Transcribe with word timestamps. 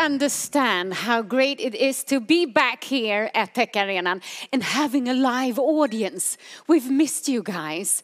understand 0.00 0.94
how 0.94 1.20
great 1.20 1.60
it 1.60 1.74
is 1.74 2.02
to 2.04 2.20
be 2.20 2.46
back 2.46 2.84
here 2.84 3.30
at 3.34 3.54
Tech 3.54 3.76
Arena 3.76 4.18
and 4.50 4.62
having 4.62 5.08
a 5.08 5.14
live 5.14 5.58
audience. 5.58 6.38
We've 6.66 6.90
missed 6.90 7.28
you 7.28 7.42
guys. 7.42 8.02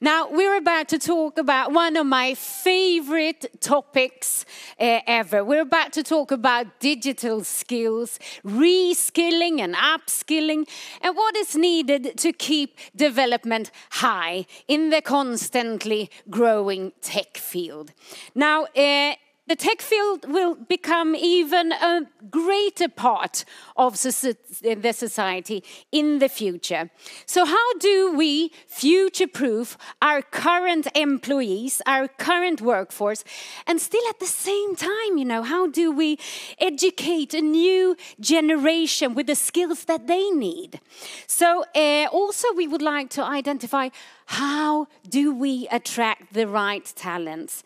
Now, 0.00 0.28
we're 0.28 0.56
about 0.56 0.88
to 0.88 0.98
talk 0.98 1.38
about 1.38 1.72
one 1.72 1.96
of 1.96 2.06
my 2.06 2.34
favorite 2.34 3.60
topics 3.60 4.44
uh, 4.80 5.00
ever. 5.06 5.44
We're 5.44 5.62
about 5.62 5.92
to 5.92 6.02
talk 6.02 6.32
about 6.32 6.80
digital 6.80 7.44
skills, 7.44 8.18
reskilling 8.44 9.60
and 9.60 9.76
upskilling, 9.76 10.68
and 11.00 11.16
what 11.16 11.36
is 11.36 11.54
needed 11.54 12.18
to 12.18 12.32
keep 12.32 12.78
development 12.96 13.70
high 13.90 14.46
in 14.66 14.90
the 14.90 15.00
constantly 15.00 16.10
growing 16.28 16.92
tech 17.00 17.36
field. 17.36 17.92
Now, 18.34 18.64
uh, 18.76 19.14
the 19.46 19.56
tech 19.56 19.80
field 19.80 20.28
will 20.28 20.54
become 20.54 21.14
even 21.14 21.72
a 21.72 22.06
greater 22.30 22.88
part 22.88 23.44
of 23.76 24.00
the 24.02 24.92
society 24.92 25.62
in 25.92 26.18
the 26.18 26.28
future. 26.28 26.90
So, 27.26 27.44
how 27.44 27.74
do 27.78 28.12
we 28.16 28.50
future 28.66 29.28
proof 29.28 29.78
our 30.02 30.22
current 30.22 30.88
employees, 30.96 31.80
our 31.86 32.08
current 32.08 32.60
workforce, 32.60 33.22
and 33.66 33.80
still 33.80 34.06
at 34.08 34.18
the 34.18 34.26
same 34.26 34.74
time, 34.74 35.16
you 35.16 35.24
know, 35.24 35.42
how 35.42 35.68
do 35.68 35.92
we 35.92 36.18
educate 36.58 37.32
a 37.34 37.40
new 37.40 37.96
generation 38.18 39.14
with 39.14 39.28
the 39.28 39.36
skills 39.36 39.84
that 39.84 40.06
they 40.06 40.30
need? 40.30 40.80
So, 41.26 41.64
uh, 41.74 42.06
also, 42.10 42.52
we 42.54 42.66
would 42.66 42.82
like 42.82 43.10
to 43.10 43.22
identify 43.22 43.90
how 44.26 44.88
do 45.08 45.32
we 45.32 45.68
attract 45.70 46.32
the 46.32 46.48
right 46.48 46.84
talents? 46.96 47.62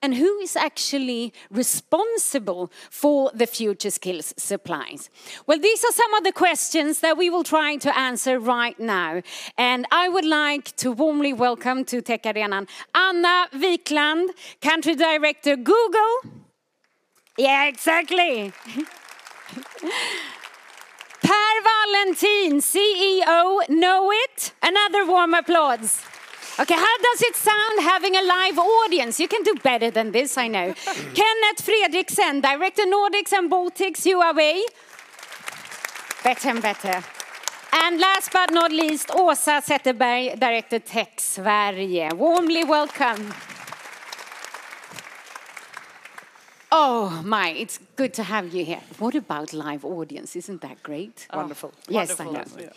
And 0.00 0.14
who 0.14 0.38
is 0.38 0.54
actually 0.54 1.32
responsible 1.50 2.70
for 2.88 3.32
the 3.34 3.46
future 3.48 3.90
skills 3.90 4.32
supplies? 4.36 5.10
Well, 5.46 5.58
these 5.58 5.84
are 5.84 5.92
some 5.92 6.14
of 6.14 6.22
the 6.22 6.30
questions 6.30 7.00
that 7.00 7.16
we 7.16 7.30
will 7.30 7.42
try 7.42 7.76
to 7.76 7.98
answer 7.98 8.38
right 8.38 8.78
now. 8.78 9.22
And 9.56 9.86
I 9.90 10.08
would 10.08 10.24
like 10.24 10.76
to 10.76 10.92
warmly 10.92 11.32
welcome 11.32 11.84
to 11.86 12.00
Tech 12.00 12.26
Arenan 12.26 12.68
Anna 12.94 13.48
Wikland, 13.52 14.28
Country 14.62 14.94
Director 14.94 15.56
Google. 15.56 16.32
Yeah, 17.36 17.66
exactly. 17.66 18.52
Per 21.20 21.54
Wallentin, 21.66 22.60
CEO 22.60 23.66
Knowit. 23.68 24.52
Another 24.62 25.04
warm 25.06 25.34
applause. 25.34 26.02
Okay, 26.60 26.74
how 26.74 26.98
does 26.98 27.22
it 27.22 27.36
sound 27.36 27.80
having 27.82 28.16
a 28.16 28.22
live 28.22 28.58
audience? 28.58 29.20
You 29.20 29.28
can 29.28 29.44
do 29.44 29.54
better 29.62 29.92
than 29.92 30.10
this, 30.10 30.36
I 30.36 30.48
know. 30.48 30.74
Kenneth 31.14 31.64
Fredriksen, 31.64 32.42
Director 32.42 32.82
Nordics 32.82 33.32
and 33.32 33.48
Baltics, 33.48 34.04
Huawei. 34.04 34.62
Better 36.24 36.48
and 36.48 36.60
better. 36.60 37.04
And 37.72 38.00
last 38.00 38.32
but 38.32 38.50
not 38.52 38.72
least, 38.72 39.08
Åsa 39.08 39.62
Zetterberg, 39.62 40.40
Director 40.40 40.80
Tech 40.80 41.20
Sverige. 41.20 42.12
Warmly 42.14 42.64
welcome. 42.64 43.32
Oh 46.72 47.22
my, 47.24 47.50
it's 47.50 47.78
good 47.98 48.14
to 48.14 48.22
have 48.22 48.54
you 48.54 48.64
here. 48.64 48.80
What 49.00 49.14
about 49.16 49.52
live 49.52 49.84
audience? 49.84 50.36
Isn't 50.36 50.60
that 50.60 50.82
great? 50.82 51.26
Oh, 51.30 51.38
wonderful. 51.38 51.72
Yes, 51.88 52.16
wonderful. 52.16 52.58
I 52.58 52.60
know. 52.60 52.66
Yeah. 52.66 52.72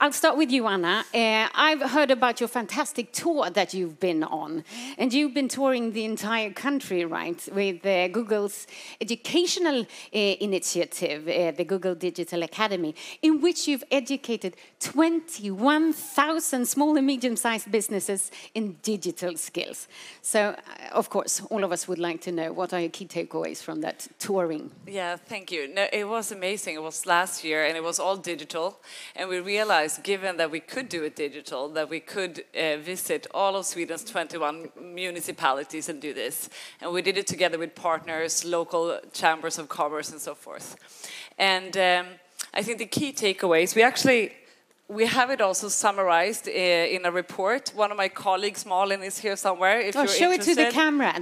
I'll 0.00 0.12
start 0.12 0.36
with 0.36 0.50
you, 0.50 0.66
Anna. 0.66 1.04
Uh, 1.14 1.48
I've 1.54 1.80
heard 1.96 2.10
about 2.10 2.40
your 2.40 2.48
fantastic 2.48 3.12
tour 3.12 3.48
that 3.50 3.72
you've 3.72 3.98
been 3.98 4.22
on, 4.22 4.64
and 4.98 5.14
you've 5.14 5.32
been 5.32 5.48
touring 5.48 5.92
the 5.92 6.04
entire 6.04 6.50
country, 6.50 7.06
right, 7.06 7.40
with 7.52 7.86
uh, 7.86 8.08
Google's 8.08 8.66
educational 9.00 9.80
uh, 9.80 10.18
initiative, 10.48 11.26
uh, 11.26 11.52
the 11.52 11.64
Google 11.64 11.94
Digital 11.94 12.42
Academy, 12.42 12.94
in 13.22 13.40
which 13.40 13.66
you've 13.66 13.84
educated 13.90 14.56
21,000 14.80 16.66
small 16.66 16.96
and 16.98 17.06
medium-sized 17.06 17.72
businesses 17.72 18.30
in 18.54 18.76
digital 18.82 19.38
skills. 19.38 19.88
So, 20.20 20.40
uh, 20.50 20.56
of 20.92 21.08
course, 21.08 21.40
all 21.50 21.64
of 21.64 21.72
us 21.72 21.88
would 21.88 21.98
like 21.98 22.20
to 22.22 22.32
know 22.32 22.52
what 22.52 22.74
are 22.74 22.80
your 22.80 22.90
key 22.90 23.06
takeaways 23.06 23.26
takeaways 23.26 23.62
from 23.62 23.80
that 23.80 24.06
touring? 24.18 24.65
Yeah, 24.86 25.16
thank 25.16 25.50
you. 25.50 25.66
No, 25.66 25.86
it 25.92 26.08
was 26.08 26.30
amazing. 26.30 26.76
It 26.76 26.82
was 26.82 27.06
last 27.06 27.42
year 27.42 27.64
and 27.66 27.76
it 27.76 27.82
was 27.82 27.98
all 27.98 28.16
digital. 28.16 28.80
And 29.16 29.28
we 29.28 29.40
realized, 29.40 30.02
given 30.02 30.36
that 30.36 30.50
we 30.50 30.60
could 30.60 30.88
do 30.88 31.02
it 31.04 31.16
digital, 31.16 31.68
that 31.70 31.90
we 31.90 32.00
could 32.00 32.44
uh, 32.54 32.76
visit 32.76 33.26
all 33.34 33.56
of 33.56 33.66
Sweden's 33.66 34.04
21 34.04 34.70
municipalities 34.80 35.88
and 35.88 36.00
do 36.00 36.14
this. 36.14 36.48
And 36.80 36.92
we 36.92 37.02
did 37.02 37.18
it 37.18 37.26
together 37.26 37.58
with 37.58 37.74
partners, 37.74 38.44
local 38.44 38.98
chambers 39.12 39.58
of 39.58 39.68
commerce, 39.68 40.12
and 40.12 40.20
so 40.20 40.34
forth. 40.34 40.76
And 41.38 41.76
um, 41.76 42.06
I 42.54 42.62
think 42.62 42.78
the 42.78 42.86
key 42.86 43.12
takeaways, 43.12 43.74
we 43.74 43.82
actually 43.82 44.32
we 44.88 45.06
have 45.06 45.30
it 45.30 45.40
also 45.40 45.68
summarized 45.68 46.48
uh, 46.48 46.52
in 46.52 47.04
a 47.04 47.10
report. 47.10 47.72
One 47.74 47.90
of 47.90 47.96
my 47.96 48.08
colleagues, 48.08 48.64
Malin, 48.64 49.02
is 49.02 49.18
here 49.18 49.36
somewhere. 49.36 49.80
If 49.80 49.96
oh, 49.96 50.02
you're 50.02 50.08
show 50.08 50.32
interested. 50.32 50.58
it 50.58 50.64
to 50.64 50.70
the 50.70 50.72
camera. 50.72 51.12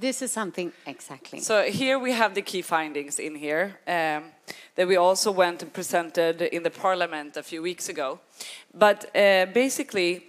This 0.00 0.22
is 0.22 0.32
something 0.32 0.72
exactly. 0.86 1.40
So 1.40 1.62
here 1.62 1.98
we 1.98 2.12
have 2.12 2.34
the 2.34 2.42
key 2.42 2.62
findings 2.62 3.18
in 3.18 3.36
here 3.36 3.78
um, 3.86 4.24
that 4.74 4.88
we 4.88 4.96
also 4.96 5.30
went 5.30 5.62
and 5.62 5.72
presented 5.72 6.42
in 6.42 6.64
the 6.64 6.70
parliament 6.70 7.36
a 7.36 7.42
few 7.42 7.62
weeks 7.62 7.88
ago. 7.88 8.18
But 8.74 9.04
uh, 9.14 9.46
basically, 9.52 10.26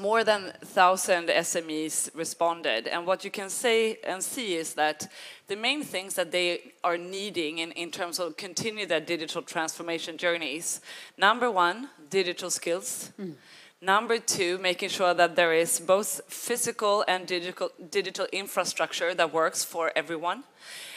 more 0.00 0.24
than 0.24 0.44
1,000 0.44 1.28
SMEs 1.28 2.10
responded. 2.14 2.86
And 2.86 3.06
what 3.06 3.22
you 3.24 3.30
can 3.30 3.50
say 3.50 3.98
and 4.02 4.24
see 4.24 4.54
is 4.54 4.74
that 4.74 5.08
the 5.46 5.56
main 5.56 5.82
things 5.82 6.14
that 6.14 6.32
they 6.32 6.72
are 6.82 6.96
needing 6.96 7.58
in, 7.58 7.72
in 7.72 7.90
terms 7.90 8.18
of 8.18 8.36
continue 8.36 8.86
their 8.86 9.00
digital 9.00 9.42
transformation 9.42 10.16
journeys, 10.16 10.80
number 11.18 11.50
one, 11.50 11.90
digital 12.08 12.48
skills. 12.50 13.12
Mm. 13.20 13.34
Number 13.82 14.18
two, 14.18 14.58
making 14.58 14.90
sure 14.90 15.14
that 15.14 15.36
there 15.36 15.52
is 15.52 15.80
both 15.80 16.20
physical 16.28 17.04
and 17.06 17.26
digital, 17.26 17.70
digital 17.90 18.26
infrastructure 18.32 19.14
that 19.14 19.32
works 19.32 19.64
for 19.64 19.92
everyone. 19.96 20.44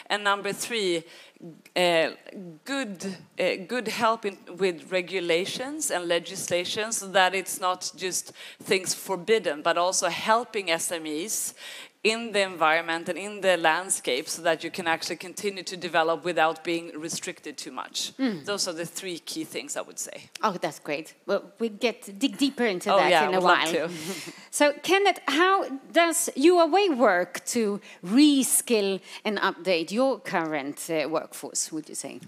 And 0.07 0.23
number 0.23 0.53
three, 0.53 1.03
uh, 1.75 2.11
good, 2.63 3.17
uh, 3.39 3.55
good 3.67 3.87
help 3.87 4.25
in, 4.25 4.37
with 4.57 4.91
regulations 4.91 5.91
and 5.91 6.07
legislation 6.07 6.91
so 6.91 7.07
that 7.07 7.33
it's 7.33 7.59
not 7.59 7.91
just 7.95 8.31
things 8.61 8.93
forbidden, 8.93 9.61
but 9.61 9.77
also 9.77 10.07
helping 10.07 10.67
SMEs 10.67 11.53
in 12.03 12.33
the 12.33 12.41
environment 12.41 13.07
and 13.07 13.17
in 13.17 13.39
the 13.39 13.55
landscape 13.55 14.27
so 14.27 14.41
that 14.41 14.63
you 14.63 14.69
can 14.69 14.87
actually 14.87 15.15
continue 15.15 15.63
to 15.63 15.77
develop 15.77 16.25
without 16.25 16.63
being 16.63 16.91
restricted 16.99 17.57
too 17.57 17.71
much. 17.71 18.11
Mm. 18.17 18.43
Those 18.43 18.67
are 18.67 18.73
the 18.73 18.85
three 18.85 19.19
key 19.19 19.45
things 19.45 19.77
I 19.77 19.81
would 19.81 19.99
say. 19.99 20.29
Oh, 20.41 20.51
that's 20.51 20.79
great. 20.79 21.13
Well, 21.25 21.53
we 21.59 21.69
get 21.69 22.19
dig 22.19 22.37
deeper 22.37 22.65
into 22.65 22.93
oh, 22.93 22.97
that 22.97 23.09
yeah, 23.09 23.29
in 23.29 23.35
a 23.35 23.39
while. 23.39 23.89
so, 24.51 24.73
Kenneth, 24.83 25.19
how 25.27 25.69
does 25.91 26.29
Huawei 26.35 26.95
work 26.95 27.43
to 27.45 27.79
reskill 28.05 28.99
and 29.23 29.37
update 29.39 29.91
your 29.91 30.19
current 30.19 30.89
uh, 30.89 31.07
workforce, 31.07 31.71
would 31.71 31.87
you 31.87 31.95
say? 31.95 32.19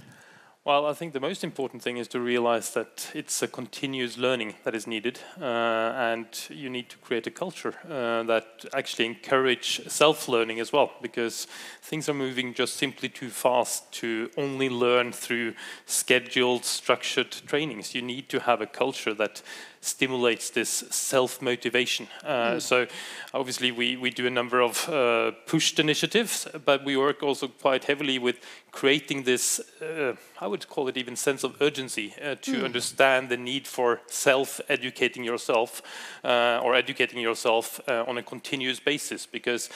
Well, 0.66 0.88
I 0.88 0.94
think 0.94 1.14
the 1.14 1.20
most 1.20 1.44
important 1.44 1.84
thing 1.84 1.98
is 1.98 2.08
to 2.08 2.20
realize 2.20 2.72
that 2.72 3.12
it's 3.14 3.44
a 3.44 3.48
continuous 3.48 4.18
learning 4.18 4.56
that 4.64 4.74
is 4.74 4.88
needed, 4.88 5.20
uh, 5.40 5.44
and 5.46 6.26
you 6.50 6.72
need 6.72 6.90
to 6.90 6.98
create 6.98 7.28
a 7.28 7.30
culture 7.30 7.76
uh, 7.88 8.24
that 8.24 8.66
actually 8.74 9.06
encourage 9.06 9.88
self-learning 9.88 10.60
as 10.60 10.74
well, 10.74 10.92
because 11.04 11.46
things 11.84 12.10
are 12.10 12.16
moving 12.16 12.56
just 12.56 12.78
simply 12.78 13.10
too 13.10 13.30
fast 13.30 13.92
to 13.92 14.32
only 14.38 14.68
learn 14.68 15.12
through 15.12 15.54
scheduled, 15.86 16.66
structured 16.66 17.30
trainings. 17.46 17.94
You 17.94 18.02
need 18.02 18.28
to 18.30 18.40
have 18.40 18.60
a 18.60 18.66
culture 18.66 19.14
that 19.14 19.44
stimulates 19.86 20.50
this 20.50 20.84
self-motivation. 20.90 22.08
Uh, 22.24 22.28
mm. 22.28 22.62
So 22.62 22.88
obviously 23.34 23.72
we, 23.72 23.96
we 23.98 24.10
do 24.10 24.26
a 24.26 24.30
number 24.30 24.60
of 24.62 24.90
uh, 24.90 25.32
pushed 25.46 25.80
initiatives, 25.80 26.48
but 26.66 26.84
we 26.84 26.98
work 26.98 27.22
also 27.22 27.48
quite 27.48 27.86
heavily 27.86 28.18
with 28.18 28.40
creating 28.72 29.24
this, 29.24 29.62
uh, 29.82 30.14
I 30.42 30.48
would 30.48 30.68
call 30.68 30.88
it 30.88 30.98
even 30.98 31.16
sense 31.16 31.44
of 31.44 31.56
urgency 31.62 32.14
uh, 32.22 32.36
to 32.42 32.52
mm. 32.52 32.66
understand 32.66 33.30
the 33.30 33.38
need 33.38 33.68
for 33.68 34.02
self-educating 34.08 35.24
yourself 35.24 35.82
uh, 36.24 36.60
or 36.64 36.76
educating 36.76 37.20
yourself 37.20 37.80
uh, 37.88 38.04
on 38.08 38.18
a 38.18 38.24
continuous 38.24 38.80
basis 38.80 39.26
because 39.26 39.70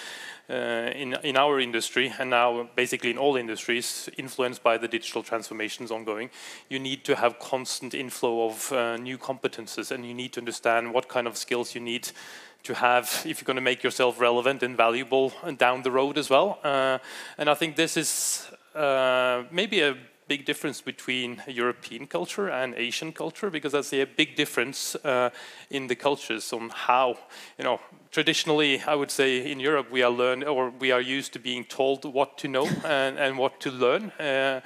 uh, 0.49 0.91
in, 0.95 1.15
in 1.23 1.37
our 1.37 1.59
industry, 1.59 2.13
and 2.19 2.29
now 2.29 2.69
basically 2.75 3.11
in 3.11 3.17
all 3.17 3.35
industries, 3.35 4.09
influenced 4.17 4.63
by 4.63 4.77
the 4.77 4.87
digital 4.87 5.23
transformations 5.23 5.91
ongoing, 5.91 6.29
you 6.69 6.79
need 6.79 7.03
to 7.05 7.15
have 7.15 7.37
constant 7.39 7.93
inflow 7.93 8.47
of 8.47 8.71
uh, 8.71 8.97
new 8.97 9.17
competences, 9.17 9.91
and 9.91 10.05
you 10.05 10.13
need 10.13 10.33
to 10.33 10.39
understand 10.39 10.93
what 10.93 11.07
kind 11.07 11.27
of 11.27 11.37
skills 11.37 11.75
you 11.75 11.81
need 11.81 12.09
to 12.63 12.73
have 12.73 13.21
if 13.25 13.39
you're 13.39 13.45
going 13.45 13.55
to 13.55 13.61
make 13.61 13.83
yourself 13.83 14.19
relevant 14.19 14.63
and 14.63 14.75
valuable 14.75 15.31
down 15.57 15.81
the 15.83 15.91
road 15.91 16.17
as 16.17 16.29
well. 16.29 16.59
Uh, 16.63 16.97
and 17.37 17.49
I 17.49 17.53
think 17.53 17.75
this 17.75 17.95
is 17.95 18.47
uh, 18.75 19.43
maybe 19.51 19.81
a 19.81 19.95
big 20.29 20.45
difference 20.45 20.79
between 20.79 21.41
European 21.47 22.05
culture 22.05 22.49
and 22.49 22.75
Asian 22.75 23.11
culture 23.11 23.49
because 23.49 23.73
I 23.73 23.81
see 23.81 24.01
a 24.01 24.05
big 24.05 24.35
difference 24.35 24.95
uh, 25.03 25.31
in 25.71 25.87
the 25.87 25.95
cultures 25.95 26.53
on 26.53 26.69
how, 26.69 27.17
you 27.57 27.63
know, 27.63 27.79
traditionally 28.11 28.79
I 28.87 28.93
would 28.93 29.09
say 29.09 29.51
in 29.51 29.59
Europe 29.59 29.87
we 29.91 30.03
are 30.03 30.11
learned 30.11 30.43
or 30.43 30.69
we 30.69 30.91
are 30.91 31.01
used 31.01 31.33
to 31.33 31.39
being 31.39 31.65
told 31.65 32.05
what 32.05 32.37
to 32.37 32.47
know 32.47 32.67
and, 32.85 33.17
and 33.17 33.39
what 33.39 33.59
to 33.61 33.71
learn. 33.71 34.11
Uh, 34.11 34.61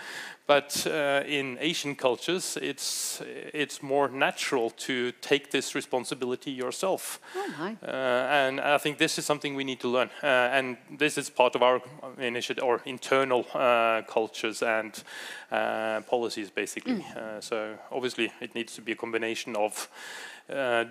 but 0.53 0.87
uh, 0.87 1.23
in 1.25 1.57
Asian 1.59 1.95
cultures, 1.95 2.57
it's 2.61 3.21
it's 3.53 3.81
more 3.81 4.09
natural 4.09 4.69
to 4.69 5.11
take 5.21 5.49
this 5.49 5.75
responsibility 5.75 6.51
yourself. 6.51 7.19
Oh, 7.35 7.75
uh, 7.83 8.45
and 8.45 8.59
I 8.59 8.77
think 8.77 8.97
this 8.97 9.17
is 9.17 9.25
something 9.25 9.57
we 9.57 9.63
need 9.63 9.79
to 9.79 9.87
learn. 9.87 10.09
Uh, 10.23 10.57
and 10.57 10.77
this 10.99 11.17
is 11.17 11.29
part 11.29 11.55
of 11.55 11.61
our 11.61 11.81
initiative 12.17 12.63
or 12.63 12.81
internal 12.85 13.45
uh, 13.53 14.01
cultures 14.07 14.61
and 14.61 15.03
uh, 15.51 16.01
policies, 16.09 16.51
basically. 16.51 17.03
Mm. 17.03 17.17
Uh, 17.17 17.41
so 17.41 17.77
obviously, 17.91 18.31
it 18.41 18.55
needs 18.55 18.75
to 18.75 18.81
be 18.81 18.91
a 18.91 18.95
combination 18.95 19.55
of 19.55 19.89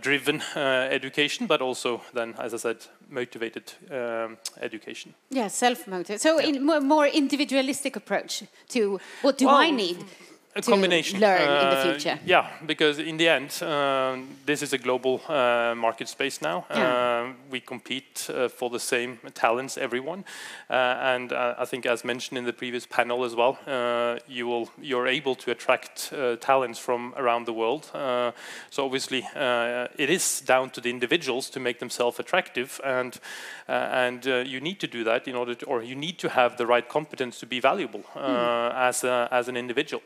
driven 0.01 0.43
uh, 0.57 0.89
education, 0.91 1.47
but 1.47 1.61
also 1.61 2.01
then, 2.15 2.35
as 2.39 2.55
I 2.55 2.57
said, 2.57 2.77
motivated 3.11 3.73
um, 3.91 4.37
education. 4.61 5.15
Yeah, 5.31 5.49
self-motivated. 5.49 6.21
So, 6.21 6.39
Yeah. 6.41 6.49
in 6.49 6.65
more, 6.65 6.81
more 6.81 7.07
individualistic 7.07 7.97
approach 7.97 8.43
to 8.69 8.99
what 9.23 9.39
do 9.39 9.47
Well, 9.47 9.57
I 9.57 9.71
need 9.71 9.97
a 10.55 10.61
to 10.61 10.71
combination. 10.71 11.21
learn 11.21 11.41
in 11.41 11.47
the 11.71 11.77
Uh, 11.79 11.83
future? 11.93 12.19
Yeah, 12.27 12.47
because 12.67 12.99
in 12.99 13.17
the 13.17 13.29
end, 13.29 13.63
um, 13.63 14.29
this 14.47 14.63
is 14.63 14.73
a 14.73 14.79
global 14.79 15.21
uh, 15.29 15.75
market 15.77 16.09
space 16.09 16.43
now. 16.43 16.65
Yeah. 16.71 16.87
Uh, 17.29 17.33
we 17.51 17.61
compete 17.61 18.29
uh, 18.29 18.49
for 18.49 18.71
the 18.71 18.79
same 18.79 19.19
talents, 19.35 19.79
everyone, 19.79 20.25
uh, 20.71 20.75
and 21.15 21.33
uh, 21.33 21.55
I 21.63 21.65
think, 21.65 21.87
as 21.87 22.05
mentioned 22.05 22.39
in 22.39 22.45
the 22.45 22.53
previous 22.53 22.87
panel 22.87 23.25
as 23.25 23.35
well, 23.35 23.57
uh, 23.67 24.19
you 24.29 24.47
will 24.47 24.69
you're 24.81 25.07
able 25.07 25.35
to 25.37 25.51
attract 25.51 26.13
uh, 26.13 26.37
talents 26.37 26.79
from 26.79 27.15
around 27.17 27.47
the 27.47 27.53
world. 27.53 27.91
Uh, 27.95 28.33
so 28.71 28.85
obviously, 28.85 29.23
uh, 29.37 29.87
it 29.99 30.11
is 30.11 30.43
down 30.47 30.71
to 30.71 30.81
the 30.81 30.91
individuals 30.91 31.51
to 31.51 31.61
make 31.61 31.79
themselves 31.79 32.19
attractive, 32.21 32.81
and 32.85 33.19
uh, 33.69 33.73
and 34.07 34.27
uh, 34.27 34.37
you 34.47 34.61
need 34.61 34.79
to 34.81 34.87
do 34.87 35.05
that 35.05 35.27
in 35.27 35.35
order 35.37 35.55
to, 35.55 35.67
or 35.67 35.83
you 35.83 35.95
need 35.95 36.19
to 36.19 36.29
have 36.29 36.57
the 36.57 36.67
right 36.67 36.89
competence 36.89 37.39
to 37.41 37.47
be 37.47 37.61
valuable 37.61 38.03
uh, 38.15 38.21
Hmm. 38.73 38.89
as 38.89 39.05
a, 39.05 39.29
as 39.31 39.49
an 39.49 39.57
individual. 39.57 40.03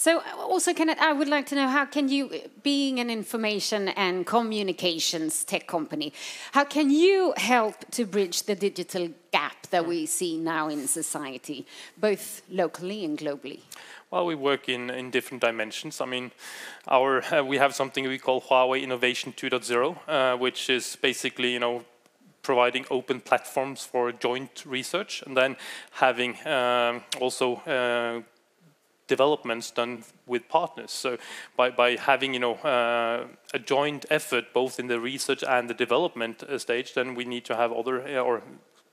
So, 0.00 0.20
uh, 0.20 0.36
also, 0.36 0.72
can 0.74 0.90
I, 0.90 1.10
I 1.10 1.12
would 1.12 1.26
like 1.26 1.46
to 1.46 1.56
know 1.56 1.66
how 1.66 1.84
can 1.84 2.08
you, 2.08 2.30
being 2.62 3.00
an 3.00 3.10
information 3.10 3.88
and 3.88 4.24
communications 4.24 5.42
tech 5.42 5.66
company, 5.66 6.12
how 6.52 6.62
can 6.62 6.88
you 6.88 7.34
help 7.36 7.74
to 7.90 8.04
bridge 8.04 8.44
the 8.44 8.54
digital 8.54 9.08
gap 9.32 9.66
that 9.70 9.88
we 9.88 10.06
see 10.06 10.38
now 10.38 10.68
in 10.68 10.86
society, 10.86 11.66
both 11.96 12.42
locally 12.48 13.04
and 13.04 13.18
globally? 13.18 13.62
Well, 14.12 14.24
we 14.24 14.36
work 14.36 14.68
in, 14.68 14.88
in 14.88 15.10
different 15.10 15.40
dimensions. 15.40 16.00
I 16.00 16.06
mean, 16.06 16.30
our 16.86 17.24
uh, 17.34 17.42
we 17.42 17.58
have 17.58 17.74
something 17.74 18.06
we 18.06 18.18
call 18.18 18.40
Huawei 18.40 18.80
Innovation 18.84 19.32
2.0, 19.32 19.96
uh, 20.06 20.36
which 20.38 20.70
is 20.70 20.96
basically, 21.02 21.52
you 21.52 21.58
know, 21.58 21.84
providing 22.42 22.86
open 22.88 23.20
platforms 23.20 23.84
for 23.84 24.12
joint 24.12 24.62
research, 24.64 25.24
and 25.26 25.36
then 25.36 25.56
having 25.90 26.36
um, 26.46 27.02
also 27.20 27.56
uh, 27.66 28.22
developments 29.08 29.70
done 29.72 30.04
with 30.26 30.48
partners. 30.48 30.92
So 30.92 31.18
by, 31.56 31.70
by 31.70 31.96
having 31.96 32.34
you 32.34 32.40
know 32.40 32.54
uh, 32.54 33.26
a 33.52 33.58
joint 33.58 34.06
effort 34.10 34.52
both 34.52 34.78
in 34.78 34.86
the 34.86 35.00
research 35.00 35.42
and 35.42 35.68
the 35.68 35.74
development 35.74 36.42
uh, 36.42 36.58
stage, 36.58 36.94
then 36.94 37.14
we 37.14 37.24
need 37.24 37.44
to 37.46 37.56
have 37.56 37.72
other 37.72 38.06
uh, 38.06 38.20
or 38.20 38.42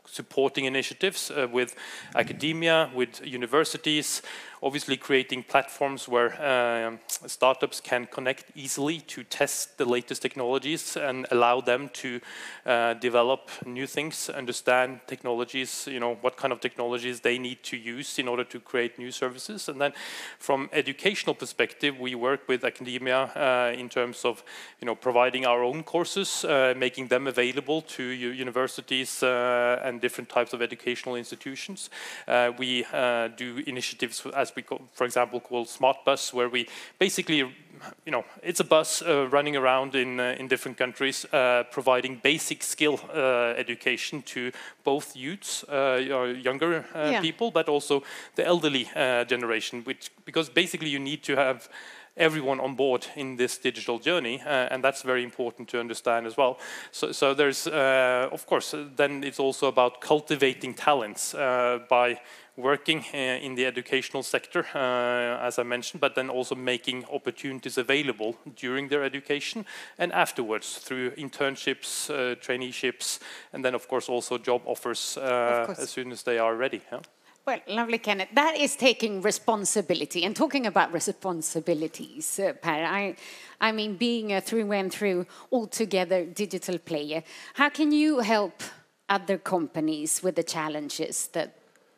supporting 0.07 0.65
initiatives 0.65 1.31
uh, 1.31 1.47
with 1.51 1.75
academia, 2.15 2.89
with 2.93 3.25
universities, 3.25 4.21
obviously 4.65 4.97
creating 4.97 5.43
platforms 5.43 6.07
where 6.07 6.33
um, 6.43 6.99
startups 7.27 7.79
can 7.79 8.07
connect 8.07 8.45
easily 8.55 8.99
to 8.99 9.23
test 9.23 9.77
the 9.77 9.85
latest 9.85 10.23
technologies 10.23 10.97
and 10.97 11.27
allow 11.29 11.61
them 11.61 11.87
to 11.93 12.19
uh, 12.65 12.95
develop 12.95 13.51
new 13.63 13.85
things, 13.85 14.27
understand 14.27 14.99
technologies, 15.05 15.87
you 15.87 15.99
know, 15.99 16.15
what 16.21 16.35
kind 16.35 16.51
of 16.51 16.59
technologies 16.59 17.19
they 17.19 17.37
need 17.37 17.61
to 17.61 17.77
use 17.77 18.17
in 18.17 18.27
order 18.27 18.43
to 18.43 18.59
create 18.59 18.97
new 18.97 19.11
services. 19.11 19.69
And 19.69 19.79
then 19.79 19.93
from 20.39 20.67
educational 20.73 21.35
perspective, 21.35 21.99
we 21.99 22.15
work 22.15 22.47
with 22.47 22.63
academia 22.63 23.19
uh, 23.35 23.71
in 23.77 23.87
terms 23.87 24.25
of, 24.25 24.43
you 24.81 24.87
know, 24.87 24.95
providing 24.95 25.45
our 25.45 25.61
own 25.63 25.83
courses, 25.83 26.43
uh, 26.43 26.73
making 26.75 27.09
them 27.09 27.27
available 27.27 27.83
to 27.83 28.03
universities 28.03 29.21
uh, 29.21 29.79
and 29.83 30.01
different 30.01 30.29
types 30.29 30.53
of 30.53 30.63
educational 30.63 31.15
institutions. 31.15 31.91
Uh, 32.27 32.51
we 32.57 32.83
uh, 32.91 33.27
do 33.27 33.61
initiatives, 33.67 34.25
as 34.35 34.54
we 34.55 34.63
call, 34.63 34.81
for 34.93 35.05
example, 35.05 35.39
call 35.39 35.65
Smart 35.65 35.97
Bus, 36.05 36.33
where 36.33 36.49
we 36.49 36.67
basically, 36.99 37.37
you 37.37 38.11
know, 38.11 38.23
it's 38.43 38.59
a 38.59 38.63
bus 38.63 39.01
uh, 39.01 39.27
running 39.29 39.55
around 39.55 39.95
in 39.95 40.19
uh, 40.19 40.35
in 40.39 40.47
different 40.47 40.77
countries, 40.77 41.25
uh, 41.33 41.63
providing 41.71 42.19
basic 42.23 42.63
skill 42.63 42.99
uh, 43.13 43.53
education 43.57 44.21
to 44.21 44.51
both 44.83 45.15
youths, 45.15 45.63
uh, 45.69 45.99
younger 46.43 46.85
uh, 46.95 47.11
Yeah. 47.11 47.21
people, 47.21 47.51
but 47.51 47.69
also 47.69 48.03
the 48.35 48.45
elderly 48.45 48.89
uh, 48.95 49.25
generation. 49.25 49.83
Which 49.83 50.11
because 50.25 50.51
basically 50.53 50.89
you 50.89 50.99
need 50.99 51.23
to 51.23 51.35
have 51.35 51.69
everyone 52.17 52.61
on 52.63 52.75
board 52.75 53.07
in 53.15 53.37
this 53.37 53.57
digital 53.57 53.99
journey, 53.99 54.41
uh, 54.45 54.71
and 54.71 54.81
that's 54.83 55.03
very 55.03 55.23
important 55.23 55.67
to 55.69 55.79
understand 55.79 56.25
as 56.25 56.37
well. 56.37 56.57
So, 56.91 57.11
so 57.11 57.33
there's, 57.33 57.67
uh, 57.67 58.29
of 58.31 58.45
course, 58.45 58.73
then 58.95 59.23
it's 59.23 59.39
also 59.39 59.67
about 59.67 59.99
cultivating 59.99 60.75
talents 60.75 61.33
uh, 61.33 61.79
by 61.89 62.19
working 62.57 63.03
uh, 63.13 63.17
in 63.17 63.55
the 63.55 63.65
educational 63.65 64.23
sector, 64.23 64.65
uh, 64.73 65.45
as 65.45 65.59
I 65.59 65.63
mentioned, 65.63 66.01
but 66.01 66.15
then 66.15 66.29
also 66.29 66.55
making 66.55 67.05
opportunities 67.11 67.77
available 67.77 68.37
during 68.55 68.87
their 68.87 69.03
education 69.03 69.65
and 69.97 70.13
afterwards 70.13 70.77
through 70.77 71.11
internships, 71.11 72.09
uh, 72.09 72.35
traineeships, 72.35 73.19
and 73.53 73.63
then, 73.63 73.75
of 73.75 73.87
course, 73.87 74.09
also 74.09 74.37
job 74.37 74.61
offers 74.65 75.17
uh, 75.17 75.65
course. 75.65 75.79
as 75.79 75.89
soon 75.89 76.11
as 76.11 76.23
they 76.23 76.39
are 76.39 76.55
ready. 76.55 76.81
yeah. 76.91 76.99
Well, 77.45 77.59
lovely, 77.67 77.99
Kenneth. 77.99 78.29
That 78.33 78.57
is 78.57 78.75
taking 78.75 79.21
responsibility. 79.21 80.23
And 80.23 80.35
talking 80.35 80.65
about 80.65 80.91
responsibilities, 80.91 82.39
uh, 82.39 82.53
Per, 82.53 82.71
I, 82.71 83.15
I 83.61 83.71
mean, 83.71 83.97
being 83.97 84.33
a 84.33 84.41
through 84.41 84.71
and 84.71 84.91
through 84.91 85.27
altogether 85.51 86.25
digital 86.25 86.79
player, 86.79 87.23
how 87.53 87.69
can 87.69 87.91
you 87.91 88.19
help 88.19 88.63
other 89.09 89.37
companies 89.37 90.23
with 90.23 90.35
the 90.35 90.43
challenges 90.43 91.27
that 91.33 91.53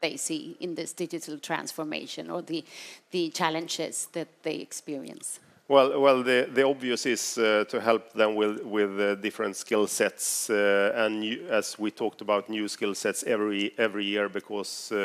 they 0.08 0.18
see 0.18 0.56
in 0.60 0.76
this 0.76 0.94
digital 0.94 1.38
transformation 1.40 2.30
or 2.30 2.42
the, 2.42 2.64
the 3.12 3.30
challenges 3.30 4.08
that 4.14 4.28
they 4.44 4.56
experience? 4.56 5.40
Well, 5.70 6.00
well, 6.00 6.24
the, 6.24 6.48
the 6.54 6.64
obvious 6.64 7.06
is 7.06 7.38
uh, 7.38 7.66
to 7.68 7.82
help 7.82 8.14
them 8.14 8.36
with 8.36 8.64
with 8.64 9.00
uh, 9.00 9.16
different 9.16 9.56
skill 9.58 9.88
sets, 9.88 10.50
uh, 10.50 10.94
and 10.96 11.20
new, 11.20 11.46
as 11.50 11.78
we 11.78 11.92
talked 11.92 12.22
about, 12.22 12.50
new 12.50 12.68
skill 12.70 12.96
sets 12.96 13.24
every 13.24 13.74
every 13.78 14.06
year 14.06 14.30
because 14.30 14.92
uh, 14.92 14.96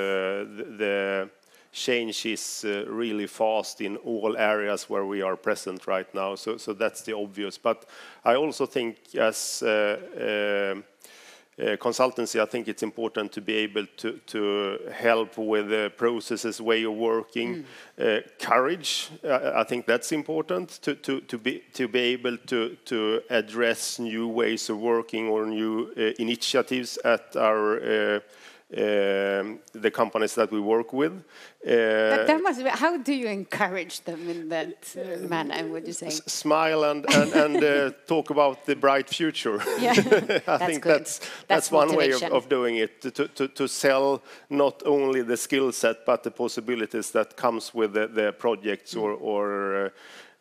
the, 0.56 0.66
the 0.78 1.30
change 1.72 2.26
is 2.26 2.64
uh, 2.64 2.84
really 2.86 3.26
fast 3.26 3.80
in 3.80 3.96
all 4.04 4.36
areas 4.36 4.90
where 4.90 5.04
we 5.04 5.22
are 5.22 5.36
present 5.36 5.86
right 5.86 6.14
now. 6.14 6.36
So, 6.36 6.58
so 6.58 6.74
that's 6.74 7.02
the 7.02 7.16
obvious. 7.16 7.58
But 7.58 7.86
I 8.24 8.36
also 8.36 8.66
think 8.66 8.96
as 9.16 9.62
uh, 11.58 11.76
consultancy, 11.76 12.40
I 12.40 12.46
think 12.46 12.66
it's 12.66 12.82
important 12.82 13.30
to 13.32 13.40
be 13.40 13.56
able 13.56 13.86
to, 13.98 14.12
to 14.26 14.78
help 14.90 15.36
with 15.36 15.68
the 15.68 15.92
processes, 15.96 16.60
way 16.60 16.84
of 16.84 16.94
working, 16.94 17.64
uh, 18.00 18.20
courage. 18.40 19.10
Uh, 19.22 19.52
I 19.54 19.64
think 19.64 19.86
that's 19.86 20.12
important 20.12 20.70
to, 20.82 20.94
to, 20.94 21.20
to, 21.20 21.38
be, 21.38 21.62
to 21.74 21.88
be 21.88 22.00
able 22.00 22.38
to, 22.38 22.76
to 22.86 23.22
address 23.28 23.98
new 23.98 24.28
ways 24.28 24.70
of 24.70 24.78
working 24.78 25.28
or 25.28 25.44
new 25.44 25.92
uh, 25.96 26.12
initiatives 26.18 26.98
at 27.04 27.36
our 27.36 28.22
um, 28.74 29.58
the 29.82 29.90
companies 29.90 30.34
that 30.34 30.50
we 30.50 30.60
work 30.60 30.92
with. 30.92 31.12
Uh, 31.64 32.24
that 32.26 32.40
must 32.42 32.62
be, 32.62 32.68
how 32.68 32.96
do 32.96 33.12
you 33.12 33.28
encourage 33.28 34.00
them 34.02 34.28
in 34.28 34.48
that 34.48 34.94
uh, 34.96 35.26
manner, 35.28 35.66
would 35.68 35.86
you 35.86 35.92
say? 35.92 36.10
smile 36.10 36.84
and, 36.84 37.04
and, 37.14 37.32
and 37.32 37.64
uh, 37.64 37.90
talk 38.06 38.30
about 38.30 38.66
the 38.66 38.74
bright 38.74 39.08
future. 39.08 39.60
Yeah, 39.78 39.92
I 39.96 39.98
that's 39.98 40.64
think 40.64 40.82
good. 40.82 41.00
that's 41.00 41.18
That's 41.18 41.68
that's, 41.68 41.70
one 41.70 41.94
way 41.94 42.10
of, 42.10 42.22
of 42.22 42.48
doing 42.48 42.76
it 42.76 43.00
to, 43.02 43.28
to, 43.28 43.48
to 43.48 43.68
sell 43.68 44.22
not 44.50 44.82
only 44.86 45.22
the 45.22 45.36
skill 45.36 45.72
set 45.72 46.04
but 46.06 46.22
the 46.22 46.30
possibilities 46.30 47.10
that 47.12 47.36
comes 47.36 47.74
with 47.74 47.92
the, 47.92 48.06
the 48.08 48.32
projects 48.32 48.94
or, 48.94 49.12
or 49.12 49.86
uh, 49.86 49.88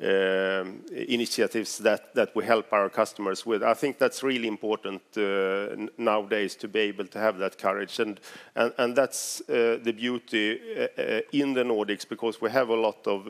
initiatives 0.01 1.77
that, 1.77 2.15
that 2.15 2.35
we 2.35 2.43
help 2.43 2.73
our 2.73 2.89
customers 2.89 3.45
with. 3.45 3.61
I 3.63 3.73
think 3.75 3.99
that's 3.99 4.23
really 4.23 4.47
important 4.47 5.01
uh, 5.15 5.75
nowadays 5.97 6.55
to 6.55 6.67
be 6.67 6.79
able 6.79 7.05
to 7.07 7.19
have 7.19 7.37
that 7.37 7.57
courage 7.57 7.99
and 7.99 8.19
and, 8.55 8.73
and 8.77 8.95
that's 8.95 9.41
uh, 9.41 9.79
the 9.83 9.93
beauty 9.93 10.59
uh, 10.79 11.21
in 11.31 11.53
the 11.53 11.63
Nordics 11.63 12.07
because 12.07 12.41
we 12.41 12.49
have 12.49 12.69
a 12.69 12.75
lot 12.75 13.07
of 13.07 13.27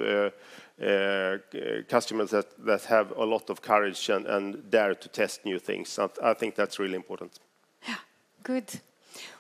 customers 1.87 2.31
that, 2.31 2.47
that 2.65 2.83
have 2.85 3.11
a 3.17 3.23
lot 3.23 3.49
of 3.49 3.61
courage 3.61 4.09
and, 4.09 4.25
and 4.25 4.71
dare 4.71 4.95
to 4.95 5.09
test 5.09 5.45
new 5.45 5.59
things. 5.59 5.99
I, 5.99 6.09
I 6.23 6.33
think 6.33 6.55
that's 6.55 6.79
really 6.79 6.95
important. 6.95 7.39
Yeah, 7.87 7.97
Good. 8.43 8.81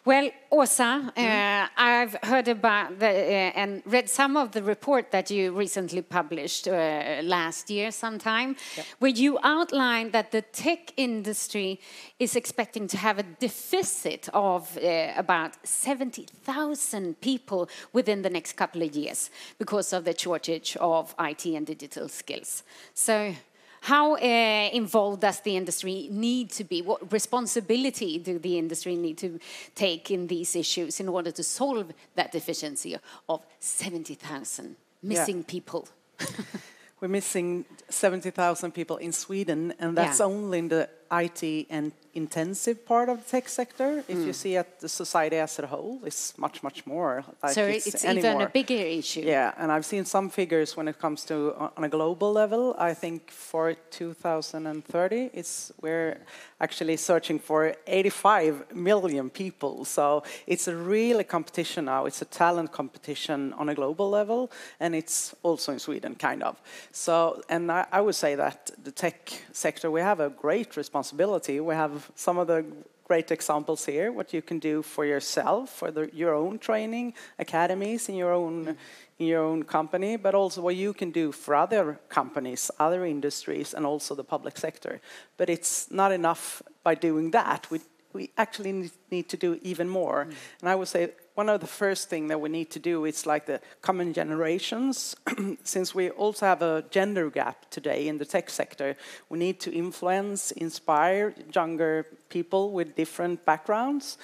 Well, 0.03 0.31
Åsa, 0.51 1.11
uh, 1.15 1.67
I've 1.77 2.15
heard 2.23 2.47
about 2.47 2.97
the, 2.97 3.07
uh, 3.07 3.59
and 3.61 3.83
read 3.85 4.09
some 4.09 4.35
of 4.35 4.51
the 4.51 4.63
report 4.63 5.11
that 5.11 5.29
you 5.29 5.51
recently 5.51 6.01
published 6.01 6.67
uh, 6.67 7.21
last 7.23 7.69
year 7.69 7.91
sometime, 7.91 8.55
yep. 8.75 8.85
where 8.97 9.11
you 9.11 9.37
outlined 9.43 10.11
that 10.13 10.31
the 10.31 10.41
tech 10.41 10.91
industry 10.97 11.79
is 12.17 12.35
expecting 12.35 12.87
to 12.87 12.97
have 12.97 13.19
a 13.19 13.23
deficit 13.23 14.27
of 14.33 14.75
uh, 14.77 15.13
about 15.15 15.55
70,000 15.63 17.21
people 17.21 17.69
within 17.93 18.23
the 18.23 18.29
next 18.29 18.53
couple 18.53 18.81
of 18.81 18.95
years 18.95 19.29
because 19.59 19.93
of 19.93 20.05
the 20.05 20.17
shortage 20.17 20.75
of 20.77 21.13
IT 21.19 21.45
and 21.45 21.67
digital 21.67 22.09
skills. 22.09 22.63
So 22.95 23.35
how 23.81 24.15
uh, 24.15 24.69
involved 24.73 25.21
does 25.21 25.39
the 25.39 25.57
industry 25.57 26.07
need 26.11 26.51
to 26.51 26.63
be? 26.63 26.83
What 26.83 27.11
responsibility 27.11 28.19
do 28.19 28.37
the 28.37 28.59
industry 28.59 28.95
need 28.95 29.17
to 29.17 29.39
take 29.73 30.11
in 30.11 30.27
these 30.27 30.55
issues 30.55 30.99
in 30.99 31.09
order 31.09 31.31
to 31.31 31.43
solve 31.43 31.91
that 32.15 32.31
deficiency 32.31 32.95
of 33.27 33.41
70,000 33.59 34.75
missing 35.01 35.37
yeah. 35.37 35.43
people? 35.47 35.87
We're 37.01 37.07
missing 37.07 37.65
70,000 37.89 38.71
people 38.71 38.97
in 38.97 39.11
Sweden, 39.11 39.73
and 39.79 39.97
that's 39.97 40.19
yeah. 40.19 40.27
only 40.27 40.59
in 40.59 40.67
the 40.67 40.87
IT 41.11 41.67
and 41.69 41.91
intensive 42.13 42.85
part 42.85 43.09
of 43.09 43.23
the 43.23 43.29
tech 43.29 43.47
sector. 43.47 44.03
If 44.07 44.17
mm. 44.17 44.25
you 44.25 44.33
see 44.33 44.57
at 44.57 44.79
the 44.79 44.89
society 44.89 45.37
as 45.37 45.59
a 45.59 45.67
whole, 45.67 45.99
it's 46.05 46.37
much, 46.37 46.63
much 46.63 46.85
more. 46.85 47.23
Like 47.41 47.53
so 47.53 47.65
it's, 47.65 47.87
it's 47.87 48.05
even 48.05 48.41
a 48.41 48.49
bigger 48.49 48.73
issue. 48.73 49.21
Yeah, 49.21 49.53
and 49.57 49.71
I've 49.71 49.85
seen 49.85 50.05
some 50.05 50.29
figures 50.29 50.75
when 50.75 50.87
it 50.87 50.99
comes 50.99 51.23
to 51.25 51.53
uh, 51.53 51.69
on 51.77 51.83
a 51.83 51.89
global 51.89 52.31
level. 52.31 52.75
I 52.77 52.93
think 52.93 53.31
for 53.31 53.73
2030, 53.73 55.29
it's 55.33 55.71
we're 55.81 56.17
actually 56.59 56.97
searching 56.97 57.39
for 57.39 57.75
85 57.87 58.75
million 58.75 59.29
people. 59.29 59.85
So 59.85 60.23
it's 60.47 60.67
a 60.67 60.75
real 60.75 61.23
competition 61.23 61.85
now. 61.85 62.05
It's 62.05 62.21
a 62.21 62.25
talent 62.25 62.71
competition 62.71 63.53
on 63.53 63.69
a 63.69 63.75
global 63.75 64.09
level, 64.09 64.51
and 64.79 64.95
it's 64.95 65.33
also 65.43 65.71
in 65.71 65.79
Sweden, 65.79 66.15
kind 66.15 66.43
of. 66.43 66.61
So, 66.91 67.41
and 67.49 67.71
I, 67.71 67.87
I 67.91 68.01
would 68.01 68.15
say 68.15 68.35
that 68.35 68.71
the 68.83 68.91
tech 68.91 69.31
sector, 69.51 69.89
we 69.89 70.01
have 70.01 70.19
a 70.19 70.29
great 70.29 70.75
responsibility. 70.77 71.00
We 71.13 71.75
have 71.75 72.11
some 72.15 72.37
of 72.37 72.47
the 72.47 72.65
great 73.11 73.31
examples 73.31 73.85
here, 73.85 74.11
what 74.11 74.33
you 74.33 74.41
can 74.41 74.59
do 74.59 74.81
for 74.81 75.05
yourself, 75.05 75.69
for 75.69 75.91
the, 75.91 76.09
your 76.13 76.33
own 76.33 76.59
training 76.59 77.13
academies 77.37 78.07
in 78.07 78.15
your 78.15 78.33
own 78.33 78.77
in 79.19 79.27
your 79.27 79.43
own 79.43 79.63
company, 79.63 80.17
but 80.17 80.33
also 80.33 80.61
what 80.61 80.75
you 80.75 80.93
can 80.93 81.11
do 81.11 81.31
for 81.31 81.53
other 81.53 81.99
companies, 82.09 82.71
other 82.79 83.05
industries, 83.05 83.73
and 83.73 83.85
also 83.85 84.15
the 84.15 84.23
public 84.23 84.57
sector. 84.57 84.99
But 85.37 85.49
it's 85.49 85.91
not 85.91 86.11
enough 86.11 86.61
by 86.83 86.95
doing 86.95 87.31
that. 87.31 87.69
We, 87.69 87.81
we 88.13 88.31
actually 88.37 88.91
need 89.09 89.29
to 89.29 89.37
do 89.37 89.59
even 89.61 89.87
more. 89.87 90.25
Mm. 90.25 90.33
And 90.61 90.69
I 90.69 90.75
would 90.75 90.87
say 90.87 91.11
one 91.35 91.49
of 91.49 91.61
the 91.61 91.67
first 91.67 92.09
things 92.09 92.29
that 92.29 92.39
we 92.39 92.49
need 92.49 92.69
to 92.71 92.79
do 92.79 93.05
is 93.05 93.25
like 93.25 93.45
the 93.45 93.61
common 93.81 94.13
generations. 94.13 95.15
Since 95.63 95.95
we 95.95 96.09
also 96.09 96.45
have 96.45 96.61
a 96.61 96.83
gender 96.91 97.29
gap 97.29 97.69
today 97.69 98.07
in 98.07 98.17
the 98.17 98.25
tech 98.25 98.49
sector, 98.49 98.95
we 99.29 99.39
need 99.39 99.59
to 99.61 99.71
influence, 99.71 100.51
inspire 100.51 101.33
younger 101.53 102.05
people 102.29 102.71
with 102.71 102.95
different 102.95 103.45
backgrounds 103.45 104.17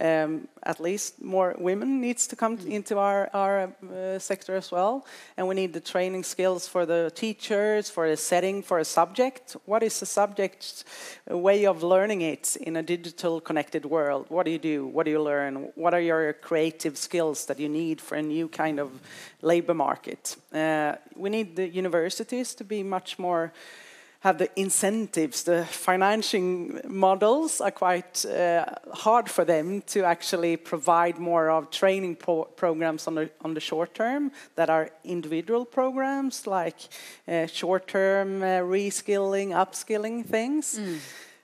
um, 0.00 0.46
at 0.62 0.78
least 0.78 1.20
more 1.20 1.56
women 1.58 2.00
needs 2.00 2.26
to 2.28 2.36
come 2.36 2.58
mm. 2.58 2.70
into 2.70 2.98
our, 2.98 3.28
our 3.34 3.72
uh, 3.92 4.18
sector 4.18 4.54
as 4.54 4.70
well. 4.70 5.04
And 5.36 5.48
we 5.48 5.54
need 5.54 5.72
the 5.72 5.80
training 5.80 6.22
skills 6.22 6.68
for 6.68 6.86
the 6.86 7.10
teachers, 7.14 7.90
for 7.90 8.06
a 8.06 8.16
setting, 8.16 8.62
for 8.62 8.78
a 8.78 8.84
subject. 8.84 9.56
What 9.64 9.82
is 9.82 9.98
the 9.98 10.06
subject 10.06 10.84
a 11.26 11.36
way 11.36 11.66
of 11.66 11.82
learning 11.82 12.20
it 12.20 12.56
in 12.56 12.76
a 12.76 12.82
digital 12.82 13.40
connected 13.40 13.84
world? 13.84 14.26
What 14.28 14.44
do 14.46 14.52
you 14.52 14.58
do? 14.58 14.86
What 14.86 15.06
do 15.06 15.10
you 15.10 15.22
learn? 15.22 15.72
What 15.74 15.94
are 15.94 16.00
your 16.00 16.34
creative 16.34 16.96
skills 16.96 17.46
that 17.46 17.58
you 17.58 17.68
need 17.68 18.00
for 18.00 18.14
a 18.14 18.22
new 18.22 18.48
kind 18.48 18.78
of 18.78 18.90
labor 19.42 19.74
market? 19.74 20.36
Uh, 20.52 20.94
we 21.16 21.30
need 21.30 21.56
the 21.56 21.68
universities 21.68 22.54
to 22.54 22.64
be 22.64 22.82
much 22.82 23.18
more 23.18 23.52
have 24.20 24.36
the 24.36 24.50
incentives, 24.54 25.44
the 25.44 25.64
financing 25.64 26.78
models 26.86 27.60
are 27.60 27.70
quite 27.70 28.24
uh, 28.26 28.66
hard 28.92 29.30
for 29.30 29.46
them 29.46 29.82
to 29.86 30.04
actually 30.04 30.58
provide 30.58 31.18
more 31.18 31.48
of 31.48 31.70
training 31.70 32.16
pro 32.16 32.44
programs 32.44 33.06
on 33.06 33.14
the, 33.14 33.30
on 33.40 33.54
the 33.54 33.60
short 33.60 33.94
term 33.94 34.30
that 34.56 34.68
are 34.68 34.90
individual 35.04 35.64
programs 35.64 36.46
like 36.46 36.76
uh, 37.26 37.46
short 37.46 37.88
term 37.88 38.42
uh, 38.42 38.60
reskilling, 38.60 39.48
upskilling 39.48 40.24
things. 40.24 40.78
Mm. 40.78 40.98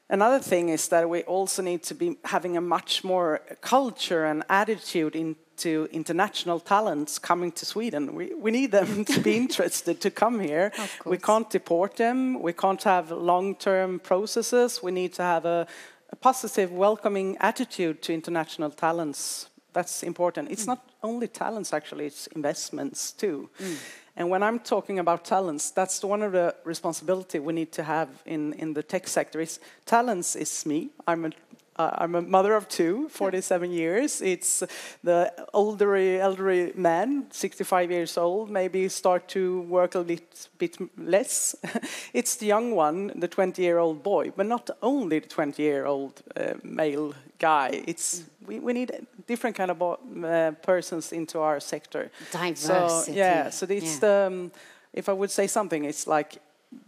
Another 0.08 0.38
thing 0.38 0.68
is 0.68 0.88
that 0.88 1.08
we 1.08 1.22
also 1.22 1.62
need 1.62 1.82
to 1.82 1.94
be 1.94 2.16
having 2.24 2.56
a 2.56 2.60
much 2.60 3.02
more 3.02 3.40
culture 3.62 4.26
and 4.26 4.44
attitude 4.50 5.16
in 5.16 5.34
to 5.58 5.88
international 5.92 6.60
talents 6.60 7.18
coming 7.18 7.52
to 7.52 7.66
Sweden. 7.66 8.14
We, 8.14 8.34
we 8.34 8.50
need 8.50 8.70
them 8.72 9.04
to 9.14 9.20
be 9.20 9.36
interested 9.44 10.00
to 10.00 10.10
come 10.10 10.40
here. 10.40 10.72
We 11.04 11.18
can't 11.18 11.48
deport 11.50 11.96
them. 11.96 12.40
We 12.40 12.52
can't 12.52 12.82
have 12.82 13.10
long-term 13.10 14.00
processes. 14.00 14.82
We 14.82 14.92
need 14.92 15.14
to 15.14 15.22
have 15.22 15.44
a, 15.44 15.66
a, 16.10 16.16
positive, 16.16 16.72
welcoming 16.72 17.36
attitude 17.40 18.02
to 18.02 18.12
international 18.12 18.70
talents. 18.70 19.48
That's 19.72 20.02
important. 20.02 20.50
It's 20.50 20.64
mm. 20.64 20.68
not 20.68 20.90
only 21.02 21.28
talents, 21.28 21.72
actually, 21.72 22.06
it's 22.06 22.26
investments 22.28 23.12
too. 23.12 23.50
Mm. 23.60 23.76
And 24.18 24.30
when 24.30 24.42
I'm 24.42 24.60
talking 24.60 24.98
about 24.98 25.26
talents, 25.26 25.70
that's 25.70 26.02
one 26.02 26.22
of 26.22 26.32
the 26.32 26.54
responsibility 26.64 27.38
we 27.38 27.52
need 27.52 27.70
to 27.72 27.82
have 27.82 28.08
in, 28.24 28.54
in 28.54 28.72
the 28.72 28.82
tech 28.82 29.06
sector. 29.08 29.40
Is 29.40 29.60
talents 29.84 30.34
is 30.36 30.64
me. 30.64 30.88
I'm 31.06 31.26
a 31.26 31.30
uh, 31.78 31.90
I'm 31.98 32.14
a 32.14 32.22
mother 32.22 32.54
of 32.54 32.68
two, 32.68 33.08
47 33.10 33.70
years. 33.70 34.22
It's 34.22 34.62
the 35.04 35.32
older, 35.52 35.96
elderly 35.96 36.72
man, 36.74 37.26
65 37.30 37.90
years 37.90 38.16
old, 38.16 38.50
maybe 38.50 38.88
start 38.88 39.28
to 39.28 39.60
work 39.62 39.94
a 39.94 40.02
bit, 40.02 40.48
bit 40.58 40.76
less. 40.98 41.54
it's 42.14 42.36
the 42.36 42.46
young 42.46 42.74
one, 42.74 43.12
the 43.14 43.28
20-year-old 43.28 44.02
boy, 44.02 44.32
but 44.34 44.46
not 44.46 44.70
only 44.82 45.18
the 45.18 45.28
20-year-old 45.28 46.22
uh, 46.34 46.54
male 46.62 47.14
guy. 47.38 47.82
It's 47.86 48.22
we, 48.46 48.58
we 48.60 48.72
need 48.72 49.06
different 49.26 49.56
kind 49.56 49.70
of 49.70 49.82
uh, 49.82 50.52
persons 50.62 51.12
into 51.12 51.40
our 51.40 51.60
sector. 51.60 52.10
Diversity. 52.32 53.12
So, 53.12 53.12
yeah, 53.12 53.50
so 53.50 53.66
it's 53.68 53.94
yeah. 53.94 54.00
the, 54.00 54.26
um, 54.26 54.52
if 54.92 55.08
I 55.08 55.12
would 55.12 55.30
say 55.30 55.46
something, 55.46 55.84
it's 55.84 56.06
like 56.06 56.38